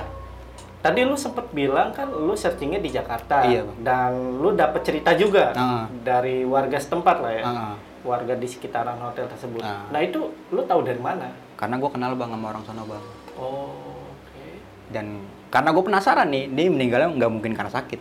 tadi 0.80 1.00
lu 1.00 1.16
sempet 1.16 1.48
bilang 1.50 1.88
kan 1.90 2.04
lu 2.06 2.34
searchingnya 2.34 2.76
di 2.78 2.90
Jakarta 2.90 3.40
Iya, 3.42 3.64
Bang. 3.64 3.76
dan 3.80 4.10
lu 4.36 4.52
dapet 4.52 4.82
cerita 4.82 5.16
juga 5.16 5.54
Ah. 5.54 5.88
dari 6.02 6.44
warga 6.44 6.76
setempat 6.76 7.16
lah 7.18 7.32
ya. 7.32 7.42
Ah, 7.42 7.74
Warga 8.04 8.36
di 8.36 8.44
sekitaran 8.44 9.00
hotel 9.00 9.24
tersebut. 9.26 9.58
Ah. 9.58 9.88
Nah, 9.88 9.98
itu 9.98 10.20
lu 10.50 10.62
tahu 10.62 10.84
dari 10.84 11.00
mana? 11.00 11.32
karena 11.54 11.78
gue 11.78 11.86
kenal 11.88 12.12
bang 12.12 12.28
sama 12.28 12.46
orang 12.50 12.64
sana 12.64 12.82
bang 12.82 13.04
Oh, 13.34 13.70
oke. 14.10 14.46
dan 14.90 15.22
karena 15.48 15.70
gue 15.70 15.82
penasaran 15.82 16.26
nih 16.26 16.50
dia 16.50 16.66
meninggalnya 16.66 17.08
nggak 17.14 17.30
mungkin 17.30 17.54
karena 17.54 17.70
sakit 17.70 18.00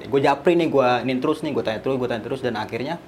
gue 0.00 0.20
japri 0.20 0.52
nih 0.52 0.66
gue 0.66 0.88
ini 1.02 1.14
terus 1.16 1.40
nih 1.40 1.50
gue 1.50 1.62
tanya 1.62 1.78
terus 1.78 1.94
gue 1.94 2.04
tanya 2.04 2.20
terus 2.20 2.42
dan 2.42 2.54
akhirnya 2.54 2.98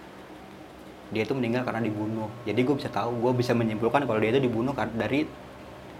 dia 1.11 1.23
itu 1.23 1.35
meninggal 1.35 1.67
karena 1.67 1.83
dibunuh 1.83 2.31
jadi 2.43 2.55
gue 2.57 2.75
bisa 2.77 2.87
tahu 2.87 3.19
gue 3.19 3.33
bisa 3.35 3.51
menyimpulkan 3.51 4.07
kalau 4.07 4.17
dia 4.17 4.31
itu 4.31 4.41
dibunuh 4.41 4.71
dari 4.95 5.27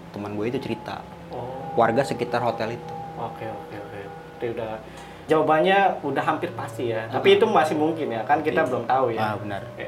teman 0.09 0.33
gue 0.33 0.45
itu 0.47 0.57
cerita 0.57 1.03
Oh, 1.29 1.75
warga 1.75 2.01
sekitar 2.01 2.39
hotel 2.39 2.73
itu 2.73 2.93
oke 3.17 3.43
oke 3.43 3.75
oke. 3.77 3.99
Itu 4.35 4.45
udah 4.51 4.79
jawabannya 5.27 5.99
udah 6.01 6.23
hampir 6.25 6.51
pasti 6.51 6.89
ya. 6.89 7.07
Tapi 7.07 7.37
itu 7.37 7.45
masih 7.45 7.75
mungkin 7.75 8.07
ya, 8.09 8.23
kan 8.23 8.39
kita 8.39 8.63
Iya. 8.63 8.67
belum 8.67 8.83
tahu 8.83 9.05
ya. 9.11 9.19
ah 9.21 9.35
benar 9.35 9.61
Oke. 9.69 9.87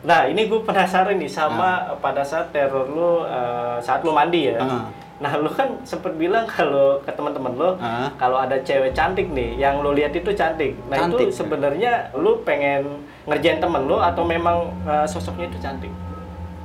Nah, 0.00 0.24
ini 0.24 0.48
gue 0.48 0.60
penasaran 0.60 1.16
nih 1.16 1.28
sama 1.28 1.96
pada 2.00 2.24
saat 2.24 2.50
teror 2.50 2.88
lu 2.88 3.24
eh, 3.24 3.76
saat 3.80 4.00
lu 4.00 4.10
mandi 4.10 4.48
ya. 4.48 4.60
Ah. 4.60 4.84
Nah, 5.20 5.36
lu 5.36 5.52
kan 5.52 5.76
sempet 5.84 6.16
bilang 6.16 6.48
kalau 6.48 6.96
ke 7.04 7.12
teman-teman 7.12 7.52
lu 7.52 7.70
Ah. 7.76 8.08
kalau 8.16 8.40
ada 8.40 8.56
cewek 8.58 8.92
cantik 8.92 9.28
nih, 9.28 9.56
yang 9.56 9.84
lu 9.84 9.92
lihat 9.92 10.16
itu 10.16 10.32
cantik. 10.32 10.72
Nah, 10.88 11.04
Cantik. 11.04 11.28
itu 11.28 11.36
sebenarnya 11.36 12.08
lu 12.16 12.40
pengen 12.40 13.04
ngerjain 13.28 13.60
temen 13.60 13.84
lu 13.84 14.00
atau 14.00 14.24
memang 14.24 14.72
eh, 14.88 15.04
sosoknya 15.04 15.52
itu 15.52 15.60
cantik? 15.60 15.92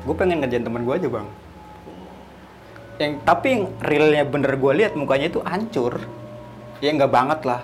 gue 0.05 0.13
pengen 0.13 0.37
ngerjain 0.37 0.61
teman 0.61 0.85
gue 0.85 0.93
aja 0.93 1.09
bang 1.09 1.27
yang 2.95 3.11
tapi 3.25 3.47
yang 3.51 3.63
realnya 3.81 4.23
bener 4.23 4.53
gue 4.53 4.71
lihat 4.77 4.93
mukanya 4.93 5.27
itu 5.27 5.41
hancur 5.41 5.97
ya 6.77 6.93
nggak 6.93 7.09
banget 7.09 7.41
lah 7.43 7.61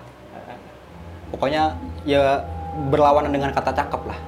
pokoknya 1.29 1.77
ya 2.03 2.41
berlawanan 2.89 3.31
dengan 3.31 3.53
kata 3.53 3.71
cakep 3.71 4.01
lah 4.09 4.19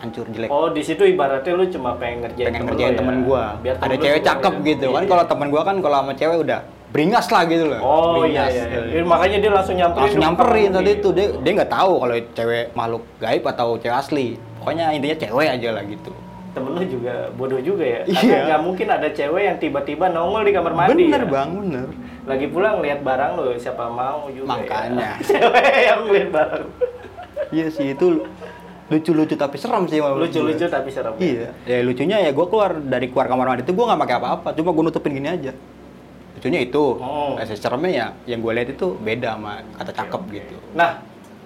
hancur 0.00 0.24
jelek 0.26 0.48
Oh, 0.48 0.68
di 0.68 0.80
situ 0.80 1.02
ibaratnya 1.04 1.52
lu 1.52 1.68
cuma 1.68 1.94
pengen 1.94 2.24
ngerjain 2.24 2.46
pengen 2.46 2.58
temen 2.58 2.68
ngerjain 2.70 2.90
ya. 2.90 2.98
temen 2.98 3.16
gue 3.22 3.42
Biar 3.60 3.74
ada 3.74 3.80
temen 3.80 3.92
lu 3.92 4.02
cewek 4.02 4.20
cakep 4.22 4.54
ya. 4.54 4.66
gitu 4.66 4.86
kan 4.88 5.02
Iya. 5.02 5.08
kalau 5.08 5.24
temen 5.26 5.46
gue 5.48 5.62
kan 5.62 5.76
kalau 5.78 5.96
sama 5.98 6.12
cewek 6.14 6.38
udah 6.40 6.60
beringas 6.90 7.26
lah 7.28 7.42
gitu 7.44 7.64
loh 7.66 7.80
Oh 7.80 7.94
iya 8.24 8.44
Beringas. 8.44 8.50
iya. 8.50 8.64
iya. 8.90 9.02
Makanya 9.04 9.36
dia 9.38 9.50
langsung 9.50 9.76
nyamperin. 9.76 10.02
langsung 10.02 10.20
nyamperin 10.20 10.68
tadi 10.70 10.90
mandi. 10.90 10.92
tuh 11.00 11.12
dia 11.12 11.26
dia 11.34 11.52
nggak 11.54 11.70
tahu 11.70 11.92
kalau 11.98 12.14
cewek 12.30 12.64
makhluk 12.72 13.02
gaib 13.16 13.44
atau 13.46 13.68
cewek 13.76 13.96
asli 13.96 14.26
pokoknya 14.56 14.84
intinya 14.90 15.16
cewek 15.18 15.48
aja 15.50 15.70
lah 15.70 15.84
gitu 15.84 16.12
Temen 16.50 16.74
lu 16.74 16.82
juga 16.82 17.14
bodoh 17.30 17.60
juga 17.60 17.84
ya. 17.84 18.00
Iya. 18.02 18.18
Karena 18.18 18.38
nggak 18.44 18.60
mungkin 18.60 18.86
ada 18.90 19.08
cewek 19.08 19.42
yang 19.44 19.56
tiba-tiba 19.56 20.04
nongol 20.08 20.42
di 20.42 20.50
kamar 20.50 20.72
mandi. 20.74 21.06
bener 21.06 21.22
ya. 21.22 21.30
bang 21.30 21.48
bener 21.54 21.88
Lagi 22.20 22.46
pulang 22.46 22.76
lihat 22.78 23.00
barang 23.00 23.32
lo, 23.32 23.54
siapa 23.54 23.86
mau 23.86 24.26
juga 24.28 24.50
Makanya. 24.52 24.98
ya. 24.98 25.14
Cewek 25.30 25.62
yang 25.80 26.00
lihat 26.06 26.30
barang. 26.30 26.64
iya 27.48 27.66
sih 27.66 27.86
itu 27.90 28.26
lucu-lucu 28.90 29.38
tapi 29.38 29.54
serem 29.54 29.86
sih 29.86 30.02
Lucu-lucu 30.02 30.66
tapi 30.66 30.90
serem. 30.90 31.14
Iya, 31.16 31.54
ya 31.62 31.78
lucunya 31.80 32.18
ya 32.18 32.30
gue 32.34 32.46
keluar 32.50 32.74
dari 32.76 33.06
keluar 33.06 33.30
kamar 33.30 33.46
mandi 33.46 33.62
itu 33.62 33.70
gue 33.70 33.86
nggak 33.86 34.00
pakai 34.02 34.16
apa-apa, 34.18 34.48
cuma 34.52 34.74
gue 34.74 34.82
nutupin 34.82 35.14
gini 35.14 35.30
aja. 35.30 35.54
Lucunya 36.34 36.60
itu, 36.60 36.98
Oh. 36.98 37.38
eh, 37.38 37.46
seremnya 37.46 37.90
ya 37.90 38.06
yang 38.26 38.42
gue 38.42 38.50
lihat 38.50 38.68
itu 38.70 38.98
beda 38.98 39.38
sama 39.38 39.62
kata 39.78 39.92
cakep 39.94 40.22
gitu. 40.32 40.56
Nah, 40.74 40.98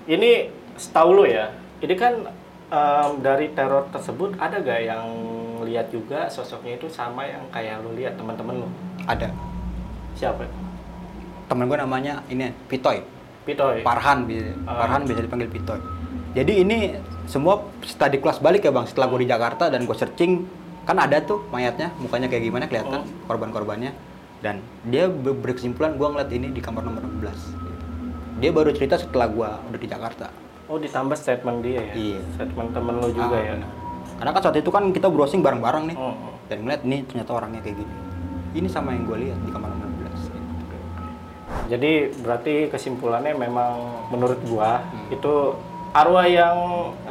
ini 0.07 0.49
setahu 0.75 1.11
lo 1.13 1.25
ya. 1.29 1.53
Ini 1.79 1.95
kan 1.95 2.33
em, 2.73 3.11
dari 3.21 3.53
teror 3.53 3.93
tersebut 3.93 4.41
ada 4.41 4.57
gak 4.57 4.81
yang 4.81 5.05
lihat 5.65 5.93
juga 5.93 6.29
sosoknya 6.29 6.77
itu 6.77 6.89
sama 6.89 7.25
yang 7.25 7.45
kayak 7.53 7.81
lo 7.81 7.93
lihat 7.93 8.17
teman-teman 8.17 8.65
lo? 8.65 8.69
Ada 9.05 9.29
Siapa? 10.17 10.47
temen 11.45 11.69
gue 11.69 11.77
namanya 11.77 12.25
ini 12.33 12.49
Pitoy, 12.73 13.05
Pitoy. 13.45 13.85
Parhan, 13.85 14.25
Ah. 14.65 14.81
Parhan 14.81 15.05
bisa 15.05 15.21
dipanggil 15.21 15.45
Pitoy. 15.45 15.77
Jadi 16.35 16.53
ini 16.61 16.79
semua 17.25 17.55
study 17.81 18.19
kelas 18.19 18.39
balik 18.39 18.63
ya 18.63 18.73
bang. 18.73 18.85
Setelah 18.85 19.07
gue 19.07 19.21
di 19.23 19.29
Jakarta 19.29 19.71
dan 19.71 19.87
gue 19.87 19.95
searching, 19.95 20.45
kan 20.83 20.99
ada 20.99 21.23
tuh 21.23 21.47
mayatnya, 21.49 21.95
mukanya 21.97 22.27
kayak 22.27 22.43
gimana 22.43 22.65
kelihatan 22.67 23.01
Oh. 23.01 23.27
korban-korbannya. 23.27 23.95
Dan 24.39 24.61
dia 24.85 25.07
be- 25.07 25.33
berkesimpulan 25.33 25.95
gue 25.95 26.05
ngeliat 26.05 26.29
ini 26.29 26.51
di 26.51 26.59
kamar 26.59 26.83
nomor 26.83 27.01
16. 27.01 27.39
Dia 28.37 28.51
baru 28.51 28.75
cerita 28.75 28.99
setelah 28.99 29.31
gue 29.31 29.49
udah 29.71 29.79
di 29.79 29.89
Jakarta. 29.89 30.27
Oh, 30.67 30.77
ditambah 30.77 31.15
statement 31.15 31.63
dia 31.63 31.81
ya. 31.81 31.95
Iya. 31.95 32.21
Statement 32.35 32.69
temen 32.73 32.95
lo 32.97 33.09
juga 33.09 33.37
Ah, 33.37 33.45
ya. 33.47 33.55
Karena 34.15 34.31
kan 34.33 34.43
saat 34.43 34.57
itu 34.57 34.69
kan 34.69 34.91
kita 34.91 35.07
browsing 35.07 35.39
bareng-bareng 35.39 35.85
nih. 35.87 35.97
Oh, 35.97 36.13
oh. 36.13 36.35
Dan 36.45 36.67
ngeliat 36.67 36.83
nih 36.83 37.01
ternyata 37.05 37.31
orangnya 37.33 37.63
kayak 37.63 37.79
gini. 37.79 37.95
Ini 38.55 38.69
sama 38.69 38.91
yang 38.91 39.07
gue 39.07 39.19
lihat 39.23 39.39
di 39.39 39.51
kamar 39.51 39.71
nomor 39.71 39.87
16. 39.89 40.29
Jadi 41.67 41.93
berarti 42.19 42.55
kesimpulannya 42.69 43.33
memang 43.33 43.71
menurut 44.11 44.37
gua 44.45 44.83
Hmm. 44.83 45.09
itu 45.11 45.35
arwah 45.95 46.27
yang 46.27 46.57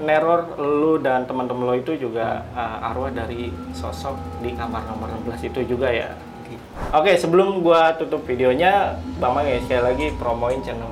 neror 0.04 0.60
lu 0.60 1.00
dan 1.00 1.24
teman-teman 1.24 1.72
lo 1.72 1.76
itu 1.80 1.96
juga 1.96 2.44
uh, 2.52 2.92
arwah 2.92 3.08
dari 3.16 3.48
sosok 3.72 4.44
di 4.44 4.52
kamar 4.52 4.84
nomor 4.92 5.08
16 5.24 5.56
itu 5.56 5.76
juga 5.76 5.88
ya. 5.88 6.12
Oke. 6.44 6.56
Oke, 6.92 7.12
sebelum 7.16 7.64
gua 7.64 7.96
tutup 7.96 8.28
videonya, 8.28 9.00
Bang 9.24 9.40
Mang 9.40 9.48
ya 9.48 9.64
sekali 9.64 9.82
lagi 9.88 10.06
promoin 10.20 10.60
channel. 10.60 10.92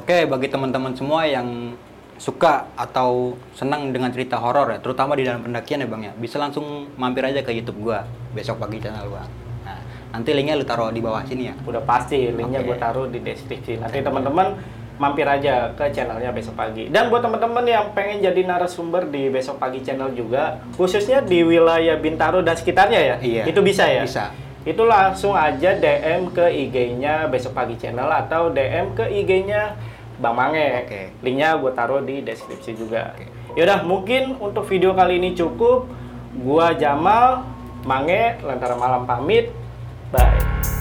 Oke, 0.00 0.24
bagi 0.24 0.48
teman-teman 0.48 0.96
semua 0.96 1.28
yang 1.28 1.76
suka 2.16 2.66
atau 2.74 3.36
senang 3.52 3.92
dengan 3.92 4.08
cerita 4.08 4.40
horor 4.40 4.72
ya, 4.72 4.78
terutama 4.80 5.12
di 5.12 5.22
dalam 5.28 5.44
pendakian 5.44 5.86
ya 5.86 5.86
bang 5.86 6.02
ya, 6.10 6.12
bisa 6.18 6.34
langsung 6.40 6.90
mampir 6.98 7.22
aja 7.22 7.46
ke 7.46 7.52
YouTube 7.54 7.84
gua 7.84 8.08
besok 8.32 8.64
pagi 8.64 8.80
channel 8.80 9.12
bang. 9.12 9.28
Nah, 9.68 9.80
nanti 10.16 10.32
linknya 10.32 10.56
lu 10.56 10.64
taruh 10.64 10.88
di 10.88 11.04
bawah 11.04 11.20
sini 11.28 11.52
ya. 11.52 11.54
Udah 11.68 11.84
pasti 11.84 12.32
linknya 12.32 12.64
Oke. 12.64 12.72
gua 12.72 12.76
taruh 12.80 13.06
di 13.12 13.20
deskripsi. 13.20 13.76
Nanti 13.76 14.00
teman-teman 14.00 14.56
mampir 14.98 15.24
aja 15.24 15.72
ke 15.78 15.88
channelnya 15.94 16.34
besok 16.34 16.58
pagi. 16.58 16.90
Dan 16.90 17.08
buat 17.08 17.22
teman-teman 17.22 17.64
yang 17.64 17.94
pengen 17.94 18.20
jadi 18.20 18.42
narasumber 18.44 19.06
di 19.08 19.30
besok 19.30 19.62
pagi 19.62 19.80
channel 19.80 20.10
juga, 20.12 20.58
khususnya 20.74 21.22
di 21.22 21.46
wilayah 21.46 21.96
Bintaro 21.96 22.42
dan 22.42 22.58
sekitarnya 22.58 23.00
ya, 23.00 23.16
Iya. 23.22 23.42
itu 23.46 23.60
bisa 23.62 23.86
ya. 23.86 24.02
Bisa. 24.02 24.34
Itu 24.66 24.84
langsung 24.84 25.32
aja 25.32 25.78
DM 25.78 26.34
ke 26.34 26.44
IG-nya 26.50 27.30
besok 27.30 27.56
pagi 27.56 27.78
channel 27.78 28.10
atau 28.10 28.50
DM 28.52 28.92
ke 28.92 29.06
IG-nya 29.06 29.78
Bang 30.18 30.34
Mange. 30.34 30.84
Oke. 30.84 31.14
Linknya 31.22 31.56
gue 31.56 31.72
taruh 31.72 32.02
di 32.02 32.20
deskripsi 32.20 32.74
juga. 32.74 33.14
Oke. 33.14 33.30
Yaudah, 33.56 33.86
mungkin 33.86 34.36
untuk 34.38 34.66
video 34.68 34.92
kali 34.92 35.18
ini 35.22 35.32
cukup. 35.32 35.88
Gua 36.38 36.76
Jamal, 36.76 37.42
Mange, 37.82 38.38
Lentera 38.44 38.76
Malam 38.76 39.08
pamit. 39.08 39.50
Bye. 40.12 40.77